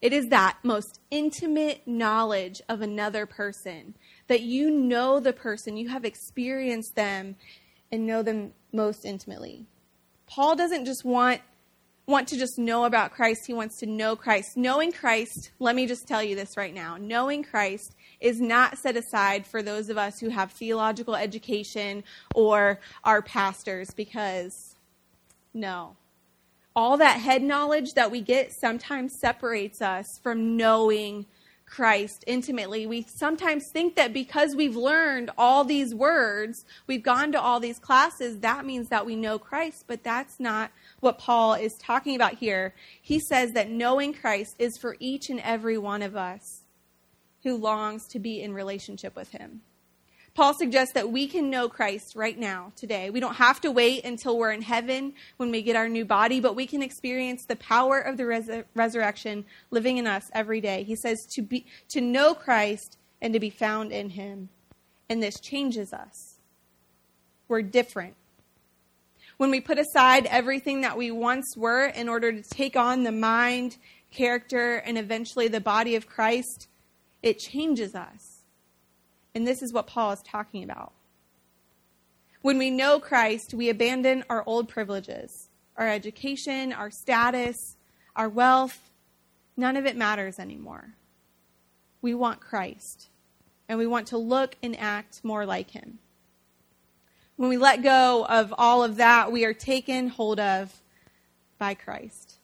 It 0.00 0.12
is 0.12 0.28
that 0.28 0.58
most 0.62 1.00
intimate 1.10 1.86
knowledge 1.86 2.60
of 2.68 2.80
another 2.80 3.26
person 3.26 3.94
that 4.28 4.42
you 4.42 4.70
know 4.70 5.18
the 5.18 5.32
person, 5.32 5.76
you 5.76 5.88
have 5.88 6.04
experienced 6.04 6.94
them 6.94 7.36
and 7.90 8.06
know 8.06 8.22
them 8.22 8.52
most 8.72 9.04
intimately. 9.04 9.66
Paul 10.26 10.54
doesn't 10.56 10.84
just 10.84 11.04
want 11.04 11.40
want 12.06 12.26
to 12.26 12.38
just 12.38 12.58
know 12.58 12.84
about 12.84 13.12
Christ, 13.12 13.42
he 13.46 13.52
wants 13.52 13.78
to 13.80 13.86
know 13.86 14.16
Christ. 14.16 14.56
Knowing 14.56 14.92
Christ, 14.92 15.50
let 15.58 15.76
me 15.76 15.86
just 15.86 16.08
tell 16.08 16.22
you 16.22 16.34
this 16.34 16.56
right 16.56 16.72
now. 16.72 16.96
Knowing 16.96 17.44
Christ 17.44 17.94
is 18.18 18.40
not 18.40 18.78
set 18.78 18.96
aside 18.96 19.46
for 19.46 19.62
those 19.62 19.90
of 19.90 19.98
us 19.98 20.18
who 20.18 20.30
have 20.30 20.50
theological 20.52 21.14
education 21.14 22.02
or 22.34 22.80
are 23.04 23.20
pastors 23.20 23.90
because 23.94 24.74
no. 25.58 25.96
All 26.74 26.96
that 26.98 27.20
head 27.20 27.42
knowledge 27.42 27.94
that 27.94 28.10
we 28.10 28.20
get 28.20 28.52
sometimes 28.52 29.18
separates 29.18 29.82
us 29.82 30.06
from 30.22 30.56
knowing 30.56 31.26
Christ 31.66 32.24
intimately. 32.26 32.86
We 32.86 33.02
sometimes 33.02 33.68
think 33.72 33.96
that 33.96 34.12
because 34.12 34.56
we've 34.56 34.76
learned 34.76 35.30
all 35.36 35.64
these 35.64 35.94
words, 35.94 36.64
we've 36.86 37.02
gone 37.02 37.32
to 37.32 37.40
all 37.40 37.60
these 37.60 37.78
classes, 37.78 38.40
that 38.40 38.64
means 38.64 38.88
that 38.88 39.04
we 39.04 39.16
know 39.16 39.38
Christ, 39.38 39.84
but 39.86 40.02
that's 40.02 40.40
not 40.40 40.70
what 41.00 41.18
Paul 41.18 41.54
is 41.54 41.74
talking 41.74 42.16
about 42.16 42.34
here. 42.34 42.74
He 43.02 43.20
says 43.20 43.52
that 43.52 43.70
knowing 43.70 44.14
Christ 44.14 44.54
is 44.58 44.78
for 44.78 44.96
each 44.98 45.30
and 45.30 45.40
every 45.40 45.78
one 45.78 46.02
of 46.02 46.16
us 46.16 46.62
who 47.42 47.56
longs 47.56 48.08
to 48.08 48.18
be 48.18 48.42
in 48.42 48.52
relationship 48.52 49.14
with 49.14 49.30
him. 49.30 49.62
Paul 50.38 50.54
suggests 50.54 50.94
that 50.94 51.10
we 51.10 51.26
can 51.26 51.50
know 51.50 51.68
Christ 51.68 52.14
right 52.14 52.38
now, 52.38 52.70
today. 52.76 53.10
We 53.10 53.18
don't 53.18 53.34
have 53.34 53.60
to 53.62 53.72
wait 53.72 54.04
until 54.04 54.38
we're 54.38 54.52
in 54.52 54.62
heaven 54.62 55.14
when 55.36 55.50
we 55.50 55.62
get 55.62 55.74
our 55.74 55.88
new 55.88 56.04
body, 56.04 56.38
but 56.38 56.54
we 56.54 56.64
can 56.64 56.80
experience 56.80 57.44
the 57.44 57.56
power 57.56 57.98
of 57.98 58.16
the 58.16 58.24
res- 58.24 58.62
resurrection 58.72 59.44
living 59.72 59.96
in 59.96 60.06
us 60.06 60.30
every 60.32 60.60
day. 60.60 60.84
He 60.84 60.94
says 60.94 61.26
to 61.32 61.42
be 61.42 61.66
to 61.88 62.00
know 62.00 62.34
Christ 62.34 62.98
and 63.20 63.34
to 63.34 63.40
be 63.40 63.50
found 63.50 63.90
in 63.90 64.10
him. 64.10 64.48
And 65.08 65.20
this 65.20 65.40
changes 65.40 65.92
us. 65.92 66.36
We're 67.48 67.62
different. 67.62 68.14
When 69.38 69.50
we 69.50 69.60
put 69.60 69.80
aside 69.80 70.26
everything 70.26 70.82
that 70.82 70.96
we 70.96 71.10
once 71.10 71.56
were 71.56 71.86
in 71.86 72.08
order 72.08 72.30
to 72.30 72.48
take 72.48 72.76
on 72.76 73.02
the 73.02 73.10
mind, 73.10 73.76
character, 74.12 74.76
and 74.76 74.98
eventually 74.98 75.48
the 75.48 75.60
body 75.60 75.96
of 75.96 76.06
Christ, 76.06 76.68
it 77.24 77.40
changes 77.40 77.96
us. 77.96 78.37
And 79.34 79.46
this 79.46 79.62
is 79.62 79.72
what 79.72 79.86
Paul 79.86 80.12
is 80.12 80.22
talking 80.22 80.64
about. 80.64 80.92
When 82.42 82.58
we 82.58 82.70
know 82.70 83.00
Christ, 83.00 83.52
we 83.52 83.68
abandon 83.68 84.24
our 84.30 84.42
old 84.46 84.68
privileges, 84.68 85.48
our 85.76 85.88
education, 85.88 86.72
our 86.72 86.90
status, 86.90 87.76
our 88.14 88.28
wealth. 88.28 88.90
None 89.56 89.76
of 89.76 89.86
it 89.86 89.96
matters 89.96 90.38
anymore. 90.38 90.94
We 92.00 92.14
want 92.14 92.40
Christ, 92.40 93.08
and 93.68 93.78
we 93.78 93.86
want 93.86 94.06
to 94.08 94.18
look 94.18 94.56
and 94.62 94.78
act 94.78 95.20
more 95.24 95.44
like 95.44 95.70
him. 95.70 95.98
When 97.36 97.48
we 97.48 97.56
let 97.56 97.82
go 97.82 98.24
of 98.28 98.54
all 98.56 98.82
of 98.82 98.96
that, 98.96 99.30
we 99.30 99.44
are 99.44 99.54
taken 99.54 100.08
hold 100.08 100.40
of 100.40 100.82
by 101.58 101.74
Christ. 101.74 102.36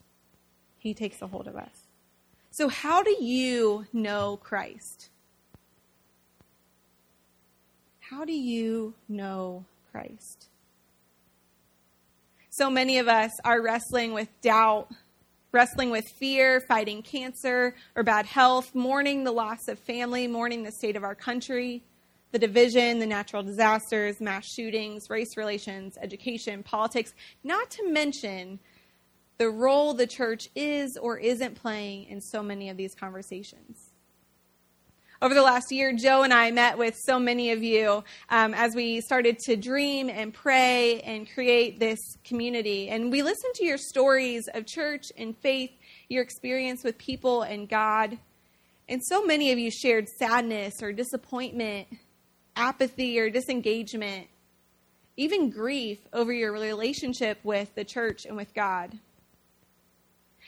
He 0.79 0.93
takes 0.93 1.23
a 1.23 1.29
hold 1.29 1.49
of 1.49 1.57
us. 1.57 1.89
So, 2.51 2.69
how 2.69 3.03
do 3.03 3.17
you 3.25 3.87
know 3.93 4.37
Christ? 4.37 5.11
How 8.11 8.27
do 8.27 8.35
you 8.35 8.93
know 9.09 9.65
Christ? 9.91 10.49
So 12.51 12.69
many 12.69 12.99
of 12.99 13.09
us 13.09 13.33
are 13.45 13.63
wrestling 13.63 14.13
with 14.13 14.29
doubt, 14.43 14.89
wrestling 15.53 15.89
with 15.89 16.05
fear, 16.21 16.61
fighting 16.61 17.03
cancer 17.03 17.75
or 17.97 18.03
bad 18.03 18.27
health, 18.27 18.75
mourning 18.75 19.25
the 19.25 19.33
loss 19.33 19.69
of 19.69 19.79
family, 19.79 20.27
mourning 20.27 20.65
the 20.65 20.73
state 20.73 20.97
of 20.97 21.03
our 21.03 21.15
country, 21.15 21.83
the 22.33 22.39
division, 22.39 22.99
the 22.99 23.07
natural 23.07 23.43
disasters, 23.43 24.21
mass 24.21 24.45
shootings, 24.55 25.09
race 25.09 25.39
relations, 25.39 25.97
education, 26.03 26.63
politics, 26.63 27.15
not 27.43 27.71
to 27.71 27.91
mention 27.91 28.59
the 29.39 29.49
role 29.49 29.95
the 29.95 30.07
church 30.07 30.51
is 30.55 30.99
or 30.99 31.19
isn't 31.19 31.55
playing 31.55 32.05
in 32.05 32.21
so 32.21 32.43
many 32.43 32.69
of 32.69 32.77
these 32.77 32.95
conversations. 32.95 33.84
Over 35.23 35.35
the 35.35 35.43
last 35.43 35.73
year, 35.73 35.93
Joe 35.95 36.23
and 36.23 36.35
I 36.35 36.51
met 36.51 36.77
with 36.77 36.97
so 36.97 37.19
many 37.19 37.53
of 37.53 37.63
you 37.63 38.05
um, 38.29 38.53
as 38.53 38.75
we 38.75 39.01
started 39.01 39.39
to 39.47 39.57
dream 39.57 40.11
and 40.11 40.35
pray 40.35 41.01
and 41.01 41.31
create 41.33 41.79
this 41.79 41.99
community. 42.25 42.89
And 42.91 43.11
we 43.11 43.23
listened 43.23 43.55
to 43.55 43.65
your 43.65 43.79
stories 43.79 44.49
of 44.53 44.67
church 44.67 45.05
and 45.17 45.37
faith, 45.39 45.71
your 46.09 46.23
experience 46.23 46.85
with 46.85 46.99
people 46.99 47.43
and 47.43 47.69
God. 47.69 48.19
And 48.89 49.01
so 49.03 49.25
many 49.25 49.51
of 49.51 49.59
you 49.59 49.71
shared 49.71 50.09
sadness 50.09 50.83
or 50.83 50.93
disappointment, 50.93 51.89
apathy 52.57 53.19
or 53.19 53.31
disengagement. 53.31 54.27
even 55.17 55.49
grief 55.51 55.99
over 56.13 56.33
your 56.33 56.53
relationship 56.53 57.39
with 57.45 57.75
the 57.75 57.85
church 57.85 58.27
and 58.27 58.37
with 58.37 58.53
God. 58.53 58.99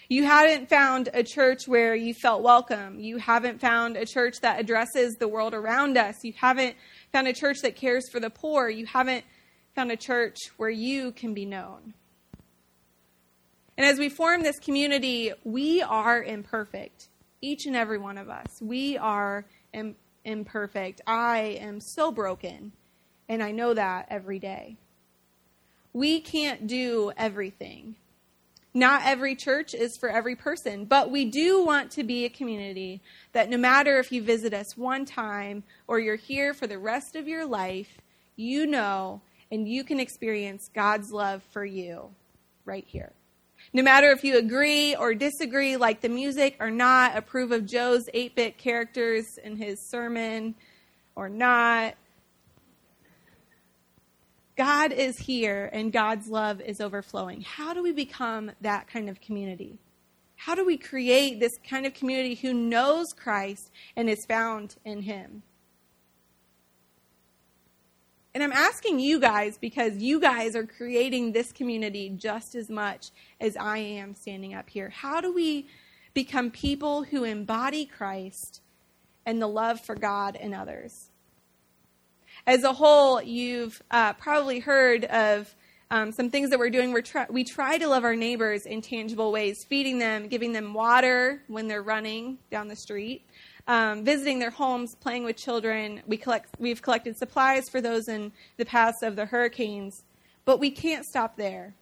You 0.09 0.25
haven't 0.25 0.69
found 0.69 1.09
a 1.13 1.25
church 1.25 1.67
where 1.67 1.95
you 1.95 2.15
felt 2.15 2.43
welcome. 2.43 3.01
You 3.01 3.17
haven't 3.17 3.61
found 3.61 3.97
a 3.97 4.07
church 4.07 4.41
that 4.43 4.61
addresses 4.61 5.17
the 5.17 5.27
world 5.27 5.53
around 5.53 5.99
us. 5.99 6.23
You 6.23 6.33
haven't 6.37 6.77
found 7.13 7.27
a 7.27 7.33
church 7.33 7.59
that 7.63 7.75
cares 7.75 8.09
for 8.09 8.21
the 8.21 8.31
poor. 8.31 8.69
You 8.69 8.87
haven't 8.87 9.25
found 9.75 9.91
a 9.91 9.97
church 9.97 10.37
where 10.59 10.71
you 10.71 11.11
can 11.11 11.35
be 11.35 11.45
known. 11.45 11.95
And 13.77 13.85
as 13.85 13.99
we 13.99 14.09
form 14.09 14.43
this 14.43 14.61
community, 14.61 15.33
we 15.43 15.83
are 15.83 16.23
imperfect. 16.23 17.09
Each 17.43 17.67
and 17.67 17.75
every 17.75 17.99
one 17.99 18.17
of 18.17 18.29
us. 18.29 18.47
We 18.63 18.97
are 18.97 19.45
Im- 19.73 19.97
imperfect. 20.25 21.01
I 21.07 21.59
am 21.61 21.81
so 21.81 22.13
broken, 22.13 22.73
and 23.29 23.43
I 23.43 23.51
know 23.51 23.75
that 23.75 24.07
every 24.09 24.39
day. 24.39 24.77
We 25.93 26.21
can't 26.21 26.67
do 26.67 27.13
everything. 27.17 27.97
Not 28.77 29.07
every 29.07 29.35
church 29.35 29.73
is 29.73 29.97
for 29.97 30.11
every 30.11 30.37
person, 30.37 30.85
but 30.85 31.11
we 31.11 31.25
do 31.25 31.65
want 31.65 31.91
to 31.93 32.05
be 32.05 32.27
a 32.27 32.29
community 32.29 33.01
that 33.33 33.49
no 33.49 33.57
matter 33.57 33.99
if 33.99 34.13
you 34.13 34.23
visit 34.23 34.53
us 34.53 34.77
one 34.77 35.07
time 35.07 35.65
or 35.87 35.99
you're 35.99 36.17
here 36.17 36.53
for 36.53 36.67
the 36.67 36.79
rest 36.79 37.17
of 37.17 37.27
your 37.27 37.47
life, 37.47 37.89
you 38.37 38.67
know 38.67 39.23
and 39.51 39.67
you 39.67 39.83
can 39.83 39.99
experience 39.99 40.71
God's 40.75 41.11
love 41.11 41.43
for 41.55 41.65
you 41.65 42.11
right 42.67 42.85
here. 42.87 43.13
No 43.73 43.83
matter 43.83 44.11
if 44.11 44.23
you 44.25 44.37
agree 44.37 44.95
or 44.95 45.15
disagree, 45.15 45.79
like 45.79 46.03
the 46.03 46.11
music 46.11 46.57
or 46.61 46.71
not, 46.71 47.17
approve 47.17 47.53
of 47.53 47.65
Joe's 47.65 48.11
8 48.13 48.35
bit 48.37 48.59
characters 48.59 49.39
in 49.43 49.57
his 49.57 49.81
sermon 49.81 50.55
or 51.15 51.31
not, 51.31 51.95
God 54.57 54.93
is 54.93 55.19
here 55.19 55.69
and 55.73 55.93
God's 55.93 56.29
love 56.29 56.61
is 56.61 56.81
overflowing. 56.81 57.43
How 57.43 57.75
do 57.75 57.83
we 57.83 57.93
become 57.93 58.51
that 58.63 58.89
kind 58.89 59.11
of 59.11 59.21
community? 59.21 59.79
How 60.37 60.55
do 60.55 60.65
we 60.65 60.77
create 60.77 61.41
this 61.41 61.59
kind 61.69 61.87
of 61.87 61.95
community 61.95 62.35
who 62.35 62.55
knows 62.55 63.13
Christ 63.13 63.71
and 63.97 64.09
is 64.09 64.25
found 64.25 64.77
in 64.85 65.03
Him? 65.03 65.43
And 68.35 68.43
I'm 68.43 68.53
asking 68.53 69.01
you 69.01 69.19
guys 69.19 69.57
because 69.57 69.97
you 69.97 70.21
guys 70.21 70.55
are 70.55 70.67
creating 70.67 71.33
this 71.33 71.53
community 71.53 72.11
just 72.11 72.55
as 72.55 72.69
much 72.69 73.11
as 73.41 73.57
I 73.57 73.79
am 73.79 74.15
standing 74.15 74.53
up 74.53 74.69
here. 74.69 74.91
How 74.91 75.23
do 75.23 75.33
we 75.33 75.69
become 76.13 76.51
people 76.51 77.05
who 77.05 77.25
embody 77.25 77.87
Christ 77.87 78.61
and 79.25 79.41
the 79.41 79.47
love 79.47 79.81
for 79.81 79.95
God 79.95 80.37
and 80.37 80.55
others? 80.55 81.06
As 82.47 82.63
a 82.63 82.73
whole, 82.73 83.21
you've 83.21 83.83
uh, 83.91 84.13
probably 84.15 84.61
heard 84.61 85.05
of 85.07 85.53
um, 85.91 86.13
some 86.13 86.31
things 86.31 86.51
that 86.51 86.59
we're 86.59 86.71
doing. 86.71 86.93
We're 86.93 87.03
try- 87.03 87.27
we 87.29 87.45
try 87.45 87.79
to 87.79 87.89
love 87.89 88.05
our 88.05 88.15
neighbors 88.15 88.67
in 88.67 88.83
tangible 88.83 89.33
ways, 89.33 89.65
feeding 89.69 89.99
them, 89.99 90.29
giving 90.29 90.53
them 90.53 90.73
water 90.73 91.43
when 91.49 91.67
they're 91.67 91.83
running 91.83 92.39
down 92.51 92.69
the 92.69 92.77
street, 92.77 93.25
um, 93.67 94.05
visiting 94.05 94.39
their 94.39 94.51
homes, 94.51 94.95
playing 94.95 95.25
with 95.25 95.37
children. 95.37 96.03
We 96.07 96.17
collect, 96.17 96.55
we've 96.59 96.83
collected 96.83 97.17
supplies 97.17 97.69
for 97.69 97.81
those 97.81 98.09
in 98.09 98.33
the 98.57 98.65
paths 98.65 99.03
of 99.03 99.17
the 99.17 99.27
hurricanes, 99.27 100.05
but 100.45 100.61
we 100.61 100.71
can't 100.71 101.05
stop 101.05 101.37
there. 101.37 101.75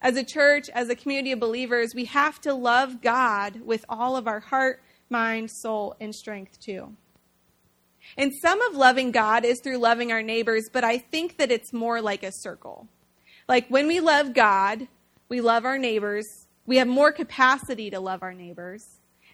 As 0.00 0.16
a 0.16 0.24
church, 0.24 0.68
as 0.70 0.88
a 0.88 0.96
community 0.96 1.32
of 1.32 1.38
believers, 1.40 1.92
we 1.94 2.06
have 2.06 2.40
to 2.40 2.54
love 2.54 3.02
God 3.02 3.60
with 3.60 3.84
all 3.88 4.16
of 4.16 4.26
our 4.26 4.40
heart, 4.40 4.82
mind, 5.10 5.50
soul, 5.50 5.94
and 6.00 6.12
strength 6.14 6.58
too. 6.60 6.96
And 8.16 8.32
some 8.40 8.60
of 8.62 8.74
loving 8.74 9.10
God 9.10 9.44
is 9.44 9.60
through 9.60 9.78
loving 9.78 10.12
our 10.12 10.22
neighbors, 10.22 10.68
but 10.72 10.84
I 10.84 10.98
think 10.98 11.38
that 11.38 11.50
it's 11.50 11.72
more 11.72 12.00
like 12.00 12.22
a 12.22 12.32
circle. 12.32 12.88
Like 13.48 13.68
when 13.68 13.86
we 13.86 14.00
love 14.00 14.34
God, 14.34 14.86
we 15.28 15.40
love 15.40 15.64
our 15.64 15.78
neighbors, 15.78 16.26
we 16.66 16.76
have 16.76 16.88
more 16.88 17.12
capacity 17.12 17.90
to 17.90 18.00
love 18.00 18.22
our 18.22 18.34
neighbors. 18.34 18.86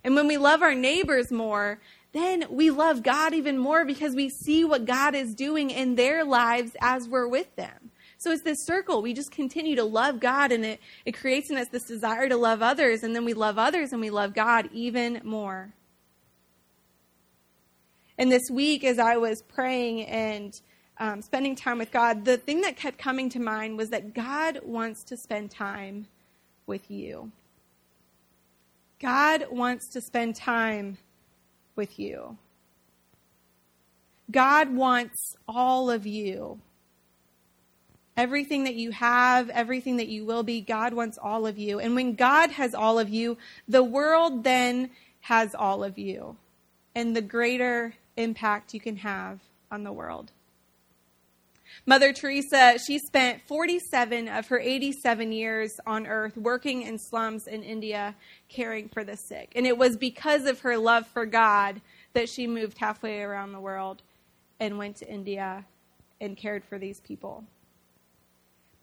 And 0.04 0.14
when 0.14 0.26
we 0.26 0.36
love 0.36 0.62
our 0.62 0.74
neighbors 0.74 1.30
more, 1.30 1.80
then 2.12 2.44
we 2.50 2.70
love 2.70 3.02
God 3.02 3.34
even 3.34 3.58
more 3.58 3.84
because 3.84 4.14
we 4.14 4.28
see 4.28 4.64
what 4.64 4.86
God 4.86 5.14
is 5.14 5.34
doing 5.34 5.70
in 5.70 5.96
their 5.96 6.24
lives 6.24 6.72
as 6.80 7.08
we're 7.08 7.28
with 7.28 7.54
them. 7.56 7.90
So 8.16 8.32
it's 8.32 8.42
this 8.42 8.64
circle. 8.64 9.02
We 9.02 9.12
just 9.12 9.30
continue 9.30 9.76
to 9.76 9.84
love 9.84 10.18
God, 10.18 10.50
and 10.50 10.64
it, 10.64 10.80
it 11.04 11.12
creates 11.12 11.50
in 11.50 11.56
us 11.56 11.68
this 11.68 11.84
desire 11.84 12.28
to 12.28 12.36
love 12.36 12.62
others, 12.62 13.04
and 13.04 13.14
then 13.14 13.24
we 13.24 13.34
love 13.34 13.58
others 13.58 13.92
and 13.92 14.00
we 14.00 14.10
love 14.10 14.34
God 14.34 14.68
even 14.72 15.20
more. 15.22 15.72
And 18.18 18.32
this 18.32 18.50
week, 18.50 18.82
as 18.82 18.98
I 18.98 19.16
was 19.16 19.42
praying 19.42 20.06
and 20.06 20.60
um, 20.98 21.22
spending 21.22 21.54
time 21.54 21.78
with 21.78 21.92
God, 21.92 22.24
the 22.24 22.36
thing 22.36 22.62
that 22.62 22.76
kept 22.76 22.98
coming 22.98 23.30
to 23.30 23.38
mind 23.38 23.78
was 23.78 23.90
that 23.90 24.12
God 24.12 24.58
wants 24.64 25.04
to 25.04 25.16
spend 25.16 25.52
time 25.52 26.08
with 26.66 26.90
you. 26.90 27.30
God 29.00 29.46
wants 29.50 29.86
to 29.90 30.00
spend 30.00 30.34
time 30.34 30.98
with 31.76 32.00
you. 32.00 32.36
God 34.30 34.74
wants 34.74 35.36
all 35.46 35.88
of 35.88 36.04
you. 36.04 36.60
Everything 38.16 38.64
that 38.64 38.74
you 38.74 38.90
have, 38.90 39.48
everything 39.50 39.98
that 39.98 40.08
you 40.08 40.24
will 40.24 40.42
be, 40.42 40.60
God 40.60 40.92
wants 40.92 41.18
all 41.22 41.46
of 41.46 41.56
you. 41.56 41.78
And 41.78 41.94
when 41.94 42.14
God 42.14 42.50
has 42.50 42.74
all 42.74 42.98
of 42.98 43.08
you, 43.08 43.38
the 43.68 43.84
world 43.84 44.42
then 44.42 44.90
has 45.20 45.54
all 45.54 45.84
of 45.84 45.96
you. 45.96 46.36
And 46.96 47.14
the 47.14 47.22
greater 47.22 47.94
impact 48.18 48.74
you 48.74 48.80
can 48.80 48.96
have 48.96 49.40
on 49.70 49.84
the 49.84 49.92
world. 49.92 50.32
Mother 51.86 52.12
Teresa, 52.12 52.78
she 52.86 52.98
spent 52.98 53.42
47 53.46 54.28
of 54.28 54.46
her 54.48 54.58
87 54.58 55.32
years 55.32 55.72
on 55.86 56.06
earth 56.06 56.36
working 56.36 56.82
in 56.82 56.98
slums 56.98 57.46
in 57.46 57.62
India, 57.62 58.14
caring 58.48 58.88
for 58.88 59.04
the 59.04 59.16
sick. 59.16 59.52
And 59.54 59.66
it 59.66 59.76
was 59.76 59.96
because 59.96 60.46
of 60.46 60.60
her 60.60 60.76
love 60.76 61.06
for 61.06 61.26
God 61.26 61.80
that 62.14 62.28
she 62.28 62.46
moved 62.46 62.78
halfway 62.78 63.20
around 63.20 63.52
the 63.52 63.60
world 63.60 64.02
and 64.60 64.78
went 64.78 64.96
to 64.96 65.08
India 65.08 65.64
and 66.20 66.36
cared 66.36 66.64
for 66.64 66.78
these 66.78 67.00
people. 67.00 67.44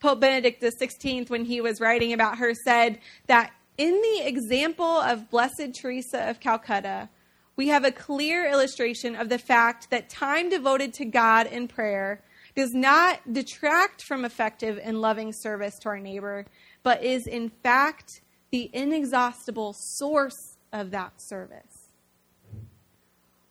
Pope 0.00 0.20
Benedict 0.20 0.62
XVI, 0.62 1.28
when 1.28 1.44
he 1.44 1.60
was 1.60 1.80
writing 1.80 2.12
about 2.12 2.38
her, 2.38 2.54
said 2.64 2.98
that 3.26 3.52
in 3.78 3.92
the 3.92 4.26
example 4.26 4.84
of 4.84 5.30
Blessed 5.30 5.74
Teresa 5.78 6.28
of 6.30 6.40
Calcutta, 6.40 7.08
we 7.56 7.68
have 7.68 7.84
a 7.84 7.90
clear 7.90 8.48
illustration 8.48 9.16
of 9.16 9.30
the 9.30 9.38
fact 9.38 9.90
that 9.90 10.10
time 10.10 10.50
devoted 10.50 10.92
to 10.94 11.04
God 11.06 11.46
in 11.46 11.66
prayer 11.66 12.22
does 12.54 12.74
not 12.74 13.32
detract 13.32 14.02
from 14.02 14.24
effective 14.24 14.78
and 14.82 15.00
loving 15.00 15.32
service 15.32 15.78
to 15.80 15.88
our 15.88 15.98
neighbor, 15.98 16.46
but 16.82 17.02
is 17.02 17.26
in 17.26 17.48
fact 17.48 18.20
the 18.50 18.70
inexhaustible 18.72 19.72
source 19.72 20.56
of 20.72 20.90
that 20.90 21.20
service. 21.20 21.88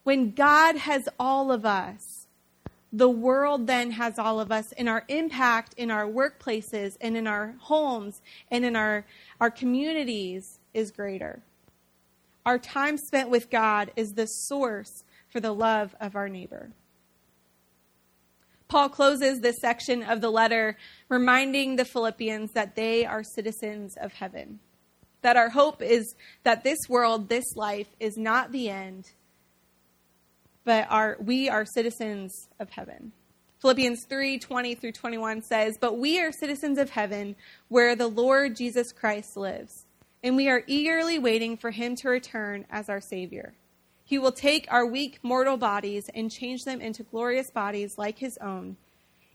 When 0.03 0.31
God 0.31 0.75
has 0.77 1.09
all 1.19 1.51
of 1.51 1.65
us, 1.65 2.27
the 2.93 3.09
world 3.09 3.67
then 3.67 3.91
has 3.91 4.17
all 4.17 4.39
of 4.39 4.51
us, 4.51 4.71
and 4.77 4.87
our 4.87 5.03
impact 5.09 5.73
in 5.77 5.91
our 5.91 6.05
workplaces 6.05 6.95
and 7.01 7.17
in 7.17 7.27
our 7.27 7.55
homes 7.59 8.21
and 8.49 8.63
in 8.63 8.75
our, 8.75 9.05
our 9.41 9.51
communities 9.51 10.59
is 10.73 10.91
greater. 10.91 11.41
Our 12.45 12.59
time 12.59 12.97
spent 12.97 13.29
with 13.29 13.49
God 13.49 13.91
is 13.95 14.13
the 14.13 14.27
source 14.27 15.03
for 15.29 15.39
the 15.39 15.53
love 15.53 15.95
of 15.99 16.15
our 16.15 16.29
neighbor. 16.29 16.69
Paul 18.67 18.89
closes 18.89 19.39
this 19.39 19.57
section 19.59 20.03
of 20.03 20.21
the 20.21 20.29
letter 20.29 20.77
reminding 21.09 21.75
the 21.75 21.85
Philippians 21.85 22.51
that 22.53 22.75
they 22.75 23.05
are 23.05 23.23
citizens 23.23 23.95
of 23.99 24.13
heaven. 24.13 24.59
That 25.21 25.37
our 25.37 25.49
hope 25.49 25.81
is 25.81 26.15
that 26.43 26.63
this 26.63 26.77
world, 26.87 27.29
this 27.29 27.55
life, 27.55 27.87
is 27.99 28.15
not 28.15 28.51
the 28.51 28.69
end, 28.69 29.11
but 30.63 30.87
our, 30.89 31.17
we 31.19 31.49
are 31.49 31.65
citizens 31.65 32.47
of 32.59 32.69
heaven. 32.69 33.11
Philippians 33.59 34.05
3 34.07 34.37
20 34.37 34.75
through 34.75 34.91
21 34.91 35.41
says, 35.41 35.77
But 35.79 35.97
we 35.97 36.19
are 36.19 36.31
citizens 36.31 36.77
of 36.77 36.91
heaven, 36.91 37.35
where 37.69 37.95
the 37.95 38.07
Lord 38.07 38.55
Jesus 38.55 38.91
Christ 38.91 39.35
lives 39.35 39.84
and 40.25 40.35
we 40.35 40.49
are 40.49 40.63
eagerly 40.65 41.19
waiting 41.19 41.55
for 41.55 41.69
him 41.69 41.95
to 41.95 42.09
return 42.09 42.65
as 42.71 42.89
our 42.89 42.99
Savior. 42.99 43.53
He 44.03 44.17
will 44.17 44.31
take 44.31 44.67
our 44.71 44.83
weak 44.83 45.19
mortal 45.21 45.55
bodies 45.55 46.09
and 46.15 46.31
change 46.31 46.65
them 46.65 46.81
into 46.81 47.03
glorious 47.03 47.51
bodies 47.51 47.99
like 47.99 48.17
his 48.17 48.35
own, 48.39 48.75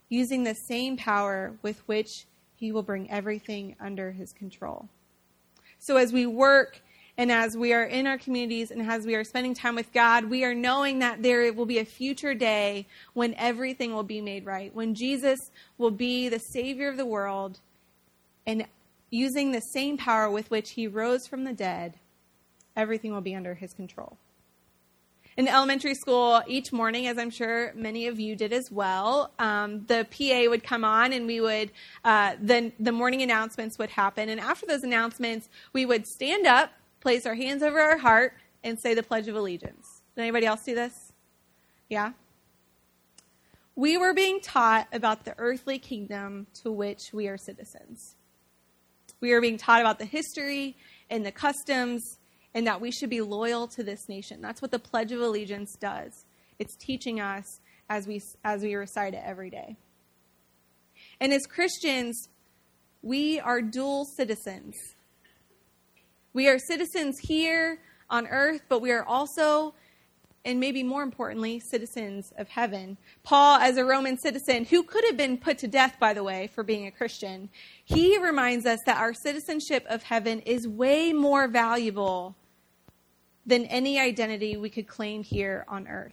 using 0.08 0.42
the 0.42 0.54
same 0.54 0.96
power 0.96 1.54
with 1.62 1.78
which 1.86 2.26
he 2.56 2.72
will 2.72 2.82
bring 2.82 3.08
everything 3.08 3.76
under 3.80 4.10
his 4.10 4.32
control. 4.32 4.88
So 5.78 5.96
as 5.96 6.12
we 6.12 6.26
work 6.26 6.82
and 7.16 7.30
as 7.30 7.56
we 7.56 7.72
are 7.72 7.84
in 7.84 8.08
our 8.08 8.18
communities 8.18 8.72
and 8.72 8.82
as 8.82 9.06
we 9.06 9.14
are 9.14 9.22
spending 9.22 9.54
time 9.54 9.76
with 9.76 9.92
God, 9.92 10.24
we 10.24 10.44
are 10.44 10.54
knowing 10.54 10.98
that 10.98 11.22
there 11.22 11.52
will 11.52 11.66
be 11.66 11.78
a 11.78 11.84
future 11.84 12.34
day 12.34 12.88
when 13.14 13.34
everything 13.34 13.94
will 13.94 14.02
be 14.02 14.20
made 14.20 14.44
right, 14.44 14.74
when 14.74 14.96
Jesus 14.96 15.52
will 15.78 15.92
be 15.92 16.28
the 16.28 16.40
Savior 16.40 16.88
of 16.88 16.96
the 16.96 17.06
world 17.06 17.60
and 18.44 18.66
using 19.10 19.52
the 19.52 19.60
same 19.60 19.96
power 19.98 20.30
with 20.30 20.50
which 20.50 20.70
he 20.72 20.86
rose 20.86 21.26
from 21.26 21.44
the 21.44 21.52
dead, 21.52 21.98
everything 22.76 23.12
will 23.12 23.20
be 23.20 23.34
under 23.34 23.54
his 23.54 23.74
control. 23.74 24.18
in 25.36 25.48
elementary 25.48 25.94
school 25.94 26.42
each 26.46 26.72
morning, 26.72 27.06
as 27.06 27.16
I'm 27.18 27.30
sure 27.30 27.72
many 27.74 28.06
of 28.08 28.20
you 28.20 28.36
did 28.36 28.52
as 28.52 28.70
well. 28.70 29.32
Um, 29.38 29.86
the 29.86 30.06
PA 30.10 30.50
would 30.50 30.62
come 30.64 30.84
on, 30.84 31.12
and 31.12 31.26
we 31.26 31.40
would 31.40 31.70
uh, 32.04 32.34
the 32.40 32.72
the 32.78 32.92
morning 32.92 33.22
announcements 33.22 33.78
would 33.78 33.90
happen. 33.90 34.28
And 34.28 34.40
after 34.40 34.66
those 34.66 34.82
announcements, 34.82 35.48
we 35.72 35.86
would 35.86 36.06
stand 36.06 36.46
up, 36.46 36.72
place 37.00 37.26
our 37.26 37.34
hands 37.34 37.62
over 37.62 37.80
our 37.80 37.98
heart, 37.98 38.34
and 38.64 38.78
say 38.78 38.94
the 38.94 39.02
Pledge 39.02 39.28
of 39.28 39.36
Allegiance. 39.36 40.02
Did 40.14 40.22
anybody 40.22 40.46
else 40.46 40.64
do 40.64 40.74
this? 40.74 41.12
Yeah. 41.88 42.12
We 43.76 43.96
were 43.96 44.12
being 44.12 44.40
taught 44.40 44.88
about 44.92 45.24
the 45.24 45.34
earthly 45.38 45.78
kingdom 45.78 46.48
to 46.62 46.70
which 46.70 47.12
we 47.14 47.28
are 47.28 47.38
citizens. 47.38 48.16
We 49.20 49.32
are 49.32 49.40
being 49.40 49.58
taught 49.58 49.80
about 49.80 49.98
the 49.98 50.04
history 50.04 50.76
and 51.10 51.24
the 51.24 51.32
customs 51.32 52.18
and 52.54 52.66
that 52.66 52.80
we 52.80 52.90
should 52.90 53.10
be 53.10 53.20
loyal 53.20 53.68
to 53.68 53.82
this 53.82 54.08
nation. 54.08 54.40
That's 54.40 54.62
what 54.62 54.70
the 54.70 54.78
Pledge 54.78 55.12
of 55.12 55.20
Allegiance 55.20 55.76
does. 55.76 56.24
It's 56.58 56.76
teaching 56.76 57.20
us 57.20 57.60
as 57.88 58.06
we, 58.06 58.20
as 58.44 58.62
we 58.62 58.74
recite 58.74 59.14
it 59.14 59.22
every 59.24 59.50
day. 59.50 59.76
And 61.20 61.32
as 61.32 61.46
Christians, 61.46 62.28
we 63.02 63.40
are 63.40 63.62
dual 63.62 64.04
citizens. 64.16 64.74
We 66.32 66.48
are 66.48 66.58
citizens 66.58 67.18
here 67.20 67.80
on 68.08 68.26
earth, 68.26 68.62
but 68.68 68.80
we 68.80 68.90
are 68.90 69.04
also, 69.04 69.74
and 70.44 70.58
maybe 70.58 70.82
more 70.82 71.02
importantly, 71.02 71.60
citizens 71.60 72.32
of 72.38 72.48
heaven. 72.48 72.96
Paul, 73.22 73.58
as 73.58 73.76
a 73.76 73.84
Roman 73.84 74.16
citizen, 74.16 74.64
who 74.64 74.82
could 74.82 75.04
have 75.04 75.16
been 75.16 75.36
put 75.36 75.58
to 75.58 75.68
death, 75.68 75.96
by 76.00 76.14
the 76.14 76.24
way, 76.24 76.48
for 76.54 76.62
being 76.62 76.86
a 76.86 76.90
Christian, 76.90 77.50
he 77.84 78.18
reminds 78.18 78.64
us 78.64 78.80
that 78.86 78.98
our 78.98 79.12
citizenship 79.12 79.84
of 79.88 80.02
heaven 80.02 80.40
is 80.40 80.66
way 80.66 81.12
more 81.12 81.46
valuable 81.48 82.36
than 83.44 83.64
any 83.66 83.98
identity 83.98 84.56
we 84.56 84.70
could 84.70 84.86
claim 84.86 85.22
here 85.22 85.64
on 85.68 85.88
earth. 85.88 86.12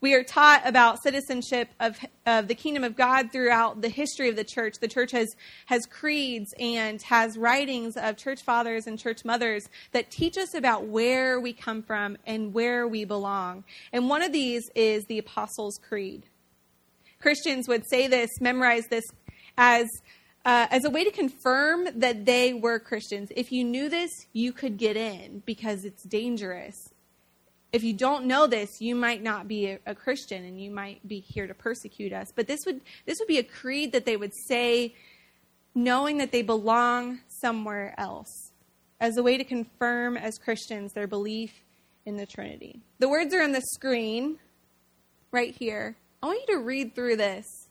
We 0.00 0.14
are 0.14 0.22
taught 0.22 0.62
about 0.64 1.02
citizenship 1.02 1.70
of, 1.80 1.98
of 2.24 2.46
the 2.46 2.54
kingdom 2.54 2.84
of 2.84 2.94
God 2.94 3.32
throughout 3.32 3.80
the 3.80 3.88
history 3.88 4.28
of 4.28 4.36
the 4.36 4.44
church. 4.44 4.74
The 4.80 4.86
church 4.86 5.10
has, 5.10 5.28
has 5.66 5.86
creeds 5.86 6.54
and 6.60 7.02
has 7.02 7.36
writings 7.36 7.96
of 7.96 8.16
church 8.16 8.42
fathers 8.42 8.86
and 8.86 8.96
church 8.96 9.24
mothers 9.24 9.68
that 9.90 10.10
teach 10.10 10.38
us 10.38 10.54
about 10.54 10.86
where 10.86 11.40
we 11.40 11.52
come 11.52 11.82
from 11.82 12.16
and 12.26 12.54
where 12.54 12.86
we 12.86 13.04
belong. 13.04 13.64
And 13.92 14.08
one 14.08 14.22
of 14.22 14.32
these 14.32 14.62
is 14.76 15.04
the 15.06 15.18
Apostles' 15.18 15.80
Creed. 15.88 16.26
Christians 17.20 17.66
would 17.66 17.82
say 17.90 18.06
this, 18.06 18.30
memorize 18.40 18.84
this 18.88 19.04
as 19.56 19.88
uh, 20.44 20.66
as 20.70 20.84
a 20.84 20.90
way 20.90 21.04
to 21.04 21.10
confirm 21.10 21.88
that 21.96 22.24
they 22.24 22.54
were 22.54 22.78
Christians. 22.78 23.30
If 23.36 23.52
you 23.52 23.64
knew 23.64 23.90
this, 23.90 24.10
you 24.32 24.52
could 24.52 24.78
get 24.78 24.96
in 24.96 25.42
because 25.44 25.84
it's 25.84 26.04
dangerous. 26.04 26.94
If 27.72 27.84
you 27.84 27.92
don't 27.92 28.26
know 28.26 28.46
this, 28.46 28.80
you 28.80 28.94
might 28.94 29.22
not 29.22 29.46
be 29.46 29.66
a, 29.66 29.78
a 29.86 29.94
Christian 29.94 30.44
and 30.44 30.60
you 30.60 30.70
might 30.70 31.06
be 31.06 31.20
here 31.20 31.46
to 31.46 31.54
persecute 31.54 32.12
us. 32.12 32.32
But 32.34 32.46
this 32.46 32.60
would 32.66 32.80
this 33.06 33.18
would 33.18 33.28
be 33.28 33.38
a 33.38 33.42
creed 33.42 33.92
that 33.92 34.06
they 34.06 34.16
would 34.16 34.32
say, 34.46 34.94
knowing 35.74 36.18
that 36.18 36.32
they 36.32 36.42
belong 36.42 37.20
somewhere 37.28 37.94
else, 37.98 38.52
as 39.00 39.16
a 39.16 39.22
way 39.22 39.36
to 39.36 39.44
confirm 39.44 40.16
as 40.16 40.38
Christians 40.38 40.92
their 40.92 41.06
belief 41.06 41.52
in 42.06 42.16
the 42.16 42.26
Trinity. 42.26 42.80
The 42.98 43.08
words 43.08 43.34
are 43.34 43.42
on 43.42 43.52
the 43.52 43.60
screen 43.60 44.38
right 45.30 45.54
here. 45.54 45.96
I 46.22 46.26
want 46.26 46.40
you 46.48 46.56
to 46.56 46.62
read 46.62 46.94
through 46.94 47.16
this 47.16 47.68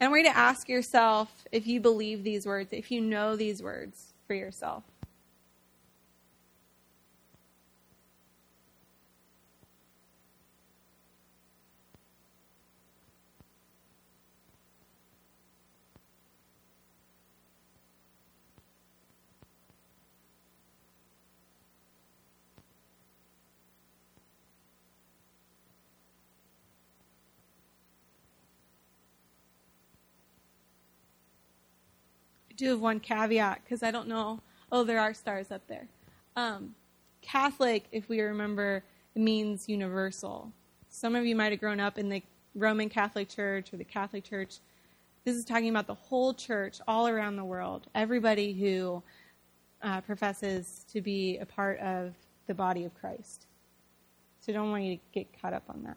and 0.00 0.08
I 0.08 0.10
want 0.10 0.24
you 0.24 0.30
to 0.30 0.38
ask 0.38 0.68
yourself 0.68 1.28
if 1.50 1.66
you 1.66 1.80
believe 1.80 2.22
these 2.22 2.46
words, 2.46 2.68
if 2.72 2.90
you 2.90 3.00
know 3.00 3.34
these 3.34 3.62
words 3.62 4.12
for 4.26 4.34
yourself. 4.34 4.84
Do 32.58 32.70
have 32.70 32.80
one 32.80 33.00
caveat 33.00 33.62
because 33.64 33.82
I 33.82 33.90
don't 33.90 34.08
know. 34.08 34.40
Oh, 34.70 34.84
there 34.84 35.00
are 35.00 35.14
stars 35.14 35.50
up 35.50 35.66
there. 35.68 35.86
Um, 36.36 36.74
Catholic, 37.22 37.86
if 37.90 38.08
we 38.08 38.20
remember, 38.20 38.82
means 39.14 39.68
universal. 39.68 40.52
Some 40.90 41.14
of 41.14 41.24
you 41.24 41.34
might 41.34 41.52
have 41.52 41.60
grown 41.60 41.80
up 41.80 41.98
in 41.98 42.08
the 42.08 42.22
Roman 42.54 42.88
Catholic 42.88 43.28
Church 43.28 43.72
or 43.72 43.76
the 43.76 43.84
Catholic 43.84 44.24
Church. 44.24 44.58
This 45.24 45.36
is 45.36 45.44
talking 45.44 45.70
about 45.70 45.86
the 45.86 45.94
whole 45.94 46.34
church 46.34 46.80
all 46.86 47.08
around 47.08 47.36
the 47.36 47.44
world, 47.44 47.86
everybody 47.94 48.52
who 48.52 49.02
uh, 49.82 50.00
professes 50.00 50.84
to 50.92 51.00
be 51.00 51.38
a 51.38 51.46
part 51.46 51.78
of 51.78 52.14
the 52.46 52.54
body 52.54 52.84
of 52.84 52.94
Christ. 52.94 53.46
So 54.40 54.52
I 54.52 54.56
don't 54.56 54.70
want 54.70 54.82
you 54.82 54.96
to 54.96 55.02
get 55.12 55.26
caught 55.40 55.52
up 55.52 55.64
on 55.68 55.84
that. 55.84 55.96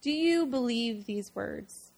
Do 0.00 0.10
you 0.10 0.46
believe 0.46 1.04
these 1.04 1.32
words? 1.34 1.90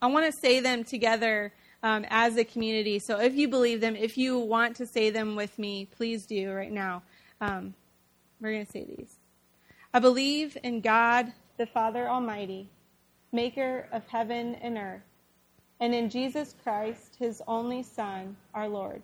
I 0.00 0.06
want 0.06 0.26
to 0.26 0.32
say 0.32 0.60
them 0.60 0.84
together 0.84 1.52
um, 1.82 2.04
as 2.08 2.36
a 2.36 2.44
community. 2.44 2.98
So 2.98 3.18
if 3.20 3.34
you 3.34 3.48
believe 3.48 3.80
them, 3.80 3.96
if 3.96 4.18
you 4.18 4.38
want 4.38 4.76
to 4.76 4.86
say 4.86 5.10
them 5.10 5.36
with 5.36 5.58
me, 5.58 5.86
please 5.86 6.26
do 6.26 6.52
right 6.52 6.72
now. 6.72 7.02
Um, 7.40 7.74
we're 8.40 8.52
going 8.52 8.66
to 8.66 8.72
say 8.72 8.84
these. 8.84 9.16
I 9.94 10.00
believe 10.00 10.56
in 10.62 10.80
God, 10.80 11.32
the 11.56 11.66
Father 11.66 12.08
Almighty, 12.08 12.68
maker 13.32 13.88
of 13.92 14.06
heaven 14.06 14.56
and 14.56 14.76
earth, 14.76 15.02
and 15.80 15.94
in 15.94 16.10
Jesus 16.10 16.54
Christ, 16.62 17.16
his 17.18 17.42
only 17.46 17.82
Son, 17.82 18.36
our 18.54 18.68
Lord, 18.68 19.02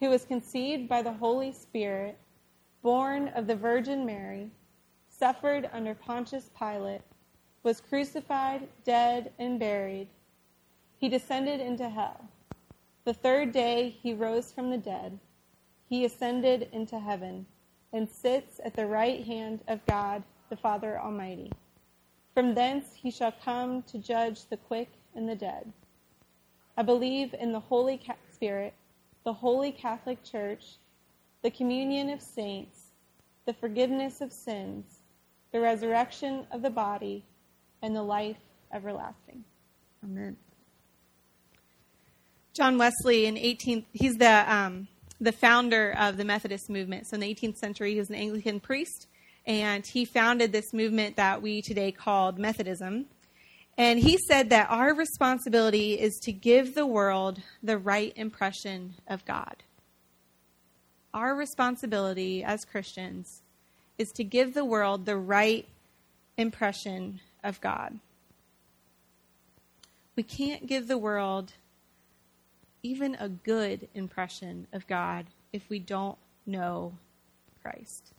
who 0.00 0.10
was 0.10 0.24
conceived 0.24 0.88
by 0.88 1.02
the 1.02 1.12
Holy 1.12 1.52
Spirit, 1.52 2.18
born 2.82 3.28
of 3.28 3.46
the 3.46 3.56
Virgin 3.56 4.04
Mary, 4.04 4.50
suffered 5.08 5.70
under 5.72 5.94
Pontius 5.94 6.50
Pilate, 6.58 7.00
was 7.62 7.80
crucified, 7.80 8.68
dead, 8.84 9.32
and 9.38 9.58
buried 9.58 10.08
he 10.98 11.08
descended 11.08 11.60
into 11.60 11.88
hell. 11.88 12.28
The 13.04 13.14
third 13.14 13.52
day 13.52 13.96
he 14.02 14.14
rose 14.14 14.50
from 14.50 14.70
the 14.70 14.78
dead. 14.78 15.18
He 15.88 16.04
ascended 16.04 16.68
into 16.72 16.98
heaven 16.98 17.46
and 17.92 18.08
sits 18.08 18.60
at 18.64 18.74
the 18.74 18.86
right 18.86 19.24
hand 19.24 19.60
of 19.68 19.84
God 19.86 20.22
the 20.50 20.56
Father 20.56 20.98
Almighty. 20.98 21.52
From 22.34 22.54
thence 22.54 22.94
he 22.94 23.10
shall 23.10 23.32
come 23.44 23.82
to 23.84 23.98
judge 23.98 24.46
the 24.46 24.56
quick 24.56 24.88
and 25.14 25.28
the 25.28 25.34
dead. 25.34 25.72
I 26.76 26.82
believe 26.82 27.34
in 27.34 27.52
the 27.52 27.60
Holy 27.60 28.00
Spirit, 28.32 28.74
the 29.24 29.32
Holy 29.32 29.72
Catholic 29.72 30.22
Church, 30.22 30.76
the 31.42 31.50
communion 31.50 32.10
of 32.10 32.20
saints, 32.20 32.90
the 33.46 33.54
forgiveness 33.54 34.20
of 34.20 34.32
sins, 34.32 35.00
the 35.52 35.60
resurrection 35.60 36.46
of 36.50 36.60
the 36.60 36.70
body, 36.70 37.24
and 37.82 37.94
the 37.94 38.02
life 38.02 38.36
everlasting. 38.72 39.42
Amen. 40.04 40.36
John 42.56 42.78
Wesley 42.78 43.26
in 43.26 43.34
18th, 43.34 43.84
he's 43.92 44.16
the, 44.16 44.52
um, 44.52 44.88
the 45.20 45.32
founder 45.32 45.94
of 45.98 46.16
the 46.16 46.24
Methodist 46.24 46.70
movement. 46.70 47.06
So 47.06 47.14
in 47.16 47.20
the 47.20 47.34
18th 47.34 47.58
century, 47.58 47.92
he 47.92 47.98
was 47.98 48.08
an 48.08 48.14
Anglican 48.14 48.60
priest, 48.60 49.08
and 49.46 49.84
he 49.84 50.06
founded 50.06 50.52
this 50.52 50.72
movement 50.72 51.16
that 51.16 51.42
we 51.42 51.60
today 51.60 51.92
called 51.92 52.38
Methodism. 52.38 53.06
And 53.76 53.98
he 53.98 54.16
said 54.16 54.48
that 54.50 54.70
our 54.70 54.94
responsibility 54.94 56.00
is 56.00 56.18
to 56.22 56.32
give 56.32 56.74
the 56.74 56.86
world 56.86 57.42
the 57.62 57.76
right 57.76 58.14
impression 58.16 58.94
of 59.06 59.22
God. 59.26 59.56
Our 61.12 61.34
responsibility 61.34 62.42
as 62.42 62.64
Christians 62.64 63.42
is 63.98 64.08
to 64.12 64.24
give 64.24 64.54
the 64.54 64.64
world 64.64 65.04
the 65.04 65.18
right 65.18 65.68
impression 66.38 67.20
of 67.44 67.60
God. 67.60 67.98
We 70.16 70.22
can't 70.22 70.66
give 70.66 70.88
the 70.88 70.96
world 70.96 71.52
even 72.86 73.16
a 73.16 73.28
good 73.28 73.88
impression 73.94 74.68
of 74.72 74.86
God 74.86 75.26
if 75.52 75.68
we 75.68 75.80
don't 75.80 76.16
know 76.46 76.92
Christ. 77.60 78.12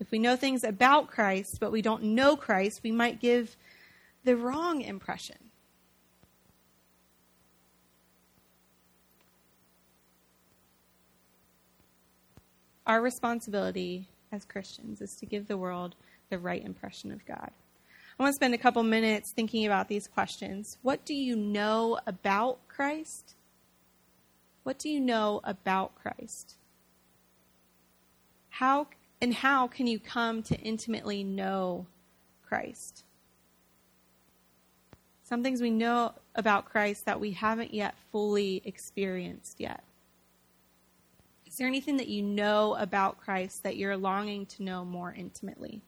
If 0.00 0.10
we 0.10 0.18
know 0.18 0.34
things 0.34 0.64
about 0.64 1.08
Christ, 1.08 1.60
but 1.60 1.70
we 1.70 1.80
don't 1.80 2.02
know 2.02 2.36
Christ, 2.36 2.80
we 2.82 2.90
might 2.90 3.20
give 3.20 3.56
the 4.24 4.36
wrong 4.36 4.80
impression. 4.80 5.36
Our 12.84 13.00
responsibility 13.00 14.08
as 14.32 14.44
Christians 14.44 15.00
is 15.00 15.14
to 15.16 15.26
give 15.26 15.46
the 15.46 15.56
world 15.56 15.94
the 16.30 16.38
right 16.38 16.64
impression 16.64 17.12
of 17.12 17.24
God. 17.24 17.52
I 18.18 18.22
want 18.22 18.32
to 18.32 18.36
spend 18.36 18.54
a 18.54 18.58
couple 18.58 18.82
minutes 18.84 19.32
thinking 19.32 19.66
about 19.66 19.88
these 19.88 20.06
questions. 20.06 20.78
What 20.82 21.04
do 21.04 21.14
you 21.14 21.34
know 21.34 21.98
about 22.06 22.58
Christ? 22.68 23.34
What 24.62 24.78
do 24.78 24.88
you 24.88 25.00
know 25.00 25.40
about 25.42 25.96
Christ? 25.96 26.54
How 28.50 28.86
and 29.20 29.34
how 29.34 29.66
can 29.66 29.88
you 29.88 29.98
come 29.98 30.44
to 30.44 30.56
intimately 30.60 31.24
know 31.24 31.86
Christ? 32.46 33.02
Some 35.24 35.42
things 35.42 35.60
we 35.60 35.70
know 35.70 36.12
about 36.36 36.66
Christ 36.66 37.06
that 37.06 37.18
we 37.18 37.32
haven't 37.32 37.74
yet 37.74 37.96
fully 38.12 38.62
experienced 38.64 39.58
yet. 39.58 39.82
Is 41.46 41.56
there 41.56 41.66
anything 41.66 41.96
that 41.96 42.08
you 42.08 42.22
know 42.22 42.74
about 42.74 43.18
Christ 43.18 43.64
that 43.64 43.76
you're 43.76 43.96
longing 43.96 44.46
to 44.46 44.62
know 44.62 44.84
more 44.84 45.12
intimately? 45.12 45.82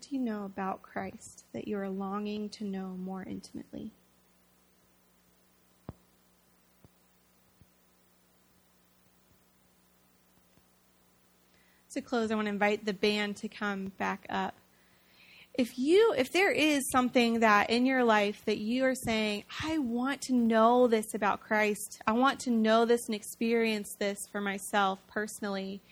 What 0.00 0.08
do 0.08 0.16
you 0.16 0.22
know 0.22 0.46
about 0.46 0.80
Christ 0.80 1.44
that 1.52 1.68
you 1.68 1.76
are 1.76 1.90
longing 1.90 2.48
to 2.50 2.64
know 2.64 2.96
more 2.98 3.22
intimately? 3.22 3.92
To 11.92 12.00
close, 12.00 12.30
I 12.30 12.34
want 12.34 12.46
to 12.46 12.50
invite 12.50 12.86
the 12.86 12.94
band 12.94 13.36
to 13.36 13.48
come 13.48 13.92
back 13.98 14.24
up. 14.30 14.54
If 15.52 15.78
you 15.78 16.14
if 16.16 16.32
there 16.32 16.50
is 16.50 16.90
something 16.90 17.40
that 17.40 17.68
in 17.68 17.84
your 17.84 18.02
life 18.02 18.42
that 18.46 18.56
you 18.56 18.86
are 18.86 18.94
saying, 18.94 19.44
I 19.62 19.76
want 19.76 20.22
to 20.22 20.32
know 20.32 20.86
this 20.86 21.12
about 21.12 21.40
Christ. 21.40 22.00
I 22.06 22.12
want 22.12 22.40
to 22.40 22.50
know 22.50 22.86
this 22.86 23.04
and 23.04 23.14
experience 23.14 23.96
this 23.98 24.16
for 24.32 24.40
myself 24.40 24.98
personally 25.08 25.82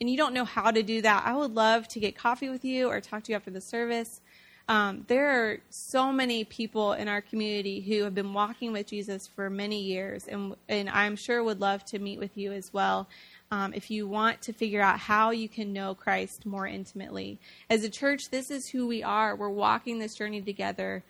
and 0.00 0.08
you 0.08 0.16
don't 0.16 0.34
know 0.34 0.44
how 0.44 0.70
to 0.70 0.82
do 0.82 1.02
that, 1.02 1.24
I 1.26 1.34
would 1.36 1.54
love 1.54 1.88
to 1.88 2.00
get 2.00 2.16
coffee 2.16 2.48
with 2.48 2.64
you 2.64 2.88
or 2.88 3.00
talk 3.00 3.24
to 3.24 3.32
you 3.32 3.36
after 3.36 3.50
the 3.50 3.60
service. 3.60 4.20
Um, 4.68 5.06
there 5.08 5.30
are 5.30 5.58
so 5.70 6.12
many 6.12 6.44
people 6.44 6.92
in 6.92 7.08
our 7.08 7.22
community 7.22 7.80
who 7.80 8.04
have 8.04 8.14
been 8.14 8.34
walking 8.34 8.70
with 8.70 8.86
Jesus 8.86 9.26
for 9.26 9.48
many 9.48 9.80
years, 9.80 10.28
and, 10.28 10.54
and 10.68 10.90
I'm 10.90 11.16
sure 11.16 11.42
would 11.42 11.60
love 11.60 11.86
to 11.86 11.98
meet 11.98 12.18
with 12.18 12.36
you 12.36 12.52
as 12.52 12.70
well. 12.72 13.08
Um, 13.50 13.72
if 13.72 13.90
you 13.90 14.06
want 14.06 14.42
to 14.42 14.52
figure 14.52 14.82
out 14.82 14.98
how 14.98 15.30
you 15.30 15.48
can 15.48 15.72
know 15.72 15.94
Christ 15.94 16.44
more 16.44 16.66
intimately. 16.66 17.38
As 17.70 17.82
a 17.82 17.88
church, 17.88 18.28
this 18.28 18.50
is 18.50 18.68
who 18.68 18.86
we 18.86 19.02
are. 19.02 19.34
We're 19.34 19.48
walking 19.48 19.98
this 19.98 20.14
journey 20.14 20.42
together. 20.42 21.02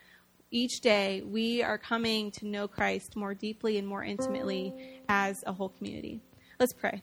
Each 0.53 0.81
day, 0.81 1.23
we 1.23 1.65
are 1.65 1.79
coming 1.79 2.31
to 2.33 2.47
know 2.47 2.69
Christ 2.69 3.17
more 3.17 3.35
deeply 3.35 3.77
and 3.77 3.89
more 3.89 4.05
intimately 4.05 4.73
as 5.09 5.43
a 5.49 5.53
whole 5.53 5.71
community. 5.71 6.21
Let's 6.61 6.73
pray. 6.73 7.03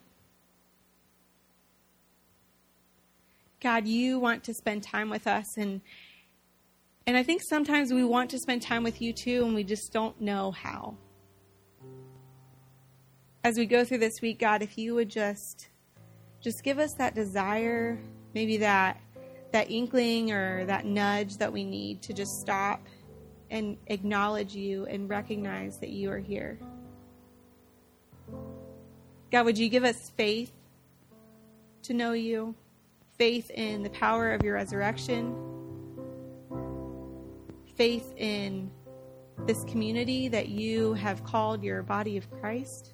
God, 3.62 3.88
you 3.88 4.20
want 4.20 4.44
to 4.46 4.54
spend 4.54 4.84
time 4.84 5.10
with 5.10 5.28
us 5.28 5.58
and 5.58 5.82
and 7.08 7.16
I 7.16 7.22
think 7.22 7.42
sometimes 7.48 7.94
we 7.94 8.04
want 8.04 8.32
to 8.32 8.40
spend 8.40 8.64
time 8.64 8.84
with 8.84 9.00
you 9.00 9.14
too 9.14 9.44
and 9.46 9.54
we 9.54 9.64
just 9.64 9.94
don't 9.94 10.20
know 10.20 10.52
how. 10.52 10.98
As 13.44 13.58
we 13.58 13.68
go 13.68 13.86
through 13.86 14.00
this 14.00 14.22
week, 14.24 14.40
God, 14.40 14.64
if 14.64 14.76
you 14.78 14.96
would 14.96 15.10
just 15.10 15.68
just 16.42 16.64
give 16.64 16.80
us 16.80 16.94
that 16.98 17.16
desire, 17.16 18.00
maybe 18.34 18.58
that 18.58 19.00
that 19.52 19.72
inkling 19.72 20.32
or 20.32 20.66
that 20.66 20.86
nudge 20.86 21.38
that 21.38 21.54
we 21.54 21.64
need 21.64 22.02
to 22.02 22.14
just 22.14 22.42
stop 22.42 22.82
and 23.50 23.78
acknowledge 23.88 24.54
you 24.54 24.86
and 24.86 25.10
recognize 25.10 25.78
that 25.80 25.90
you 25.90 26.12
are 26.12 26.20
here. 26.20 26.60
God, 29.32 29.46
would 29.46 29.58
you 29.58 29.70
give 29.70 29.84
us 29.84 30.12
faith 30.18 30.52
to 31.84 31.94
know 31.94 32.14
you? 32.14 32.56
Faith 33.18 33.50
in 33.52 33.84
the 33.84 33.90
power 33.92 34.32
of 34.34 34.44
your 34.44 34.56
resurrection, 34.56 35.36
faith 37.76 38.14
in 38.18 38.70
this 39.46 39.64
community 39.66 40.28
that 40.28 40.50
you 40.50 40.94
have 40.94 41.24
called 41.24 41.64
your 41.64 41.84
body 41.84 42.18
of 42.18 42.30
Christ, 42.40 42.94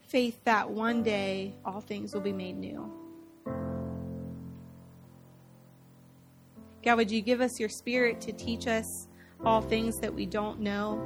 faith 0.00 0.38
that 0.44 0.68
one 0.70 1.02
day 1.02 1.54
all 1.64 1.80
things 1.80 2.14
will 2.14 2.20
be 2.20 2.32
made 2.32 2.58
new. 2.58 2.90
God, 6.84 6.96
would 6.96 7.10
you 7.10 7.20
give 7.20 7.40
us 7.40 7.60
your 7.60 7.68
spirit 7.68 8.20
to 8.22 8.32
teach 8.32 8.66
us 8.66 9.06
all 9.44 9.60
things 9.60 9.98
that 10.00 10.12
we 10.12 10.26
don't 10.26 10.60
know? 10.60 11.00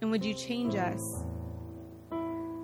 And 0.00 0.10
would 0.12 0.24
you 0.24 0.34
change 0.34 0.76
us 0.76 1.24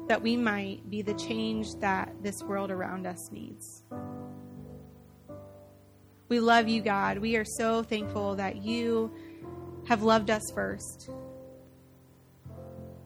that 0.09 0.23
we 0.23 0.37
might 0.37 0.89
be 0.91 1.03
the 1.03 1.15
change 1.15 1.67
that 1.81 2.13
this 2.23 2.43
world 2.43 2.71
around 2.71 3.07
us 3.07 3.31
needs. 3.33 3.85
We 6.29 6.41
love 6.41 6.69
you, 6.69 6.83
God. 6.83 7.19
We 7.19 7.37
are 7.37 7.45
so 7.45 7.83
thankful 7.83 8.37
that 8.37 8.57
you 8.57 9.15
have 9.87 10.03
loved 10.03 10.31
us 10.31 10.43
first. 10.55 11.11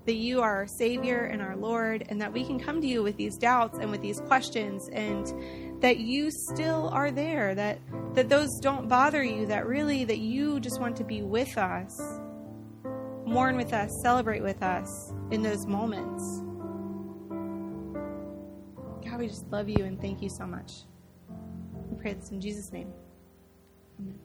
That 0.07 0.15
you 0.15 0.41
are 0.41 0.57
our 0.57 0.67
Savior 0.67 1.25
and 1.25 1.43
our 1.43 1.57
Lord, 1.57 2.07
and 2.09 2.21
that 2.21 2.33
we 2.33 2.45
can 2.45 2.59
come 2.59 2.81
to 2.81 2.87
you 2.87 3.03
with 3.03 3.17
these 3.17 3.37
doubts 3.37 3.79
and 3.79 3.91
with 3.91 4.01
these 4.01 4.21
questions, 4.21 4.89
and 4.93 5.83
that 5.83 5.99
you 5.99 6.31
still 6.31 6.89
are 6.93 7.11
there, 7.11 7.55
that, 7.55 7.79
that 8.15 8.29
those 8.29 8.49
don't 8.63 8.89
bother 8.89 9.23
you, 9.23 9.47
that 9.47 9.67
really 9.67 10.05
that 10.05 10.19
you 10.19 10.59
just 10.61 10.81
want 10.81 10.97
to 10.97 11.05
be 11.05 11.23
with 11.23 11.59
us, 11.59 12.01
mourn 13.27 13.57
with 13.57 13.73
us, 13.73 13.91
celebrate 14.03 14.43
with 14.43 14.63
us 14.63 15.13
in 15.31 15.43
those 15.43 15.67
moments. 15.67 16.43
God, 19.19 19.23
we 19.25 19.29
just 19.29 19.51
love 19.51 19.69
you 19.69 19.85
and 19.85 20.01
thank 20.01 20.23
you 20.23 20.29
so 20.29 20.47
much. 20.47 20.85
We 21.91 22.01
pray 22.01 22.13
this 22.15 22.31
in 22.31 22.41
Jesus' 22.41 22.73
name. 22.73 22.93
Amen. 23.99 24.19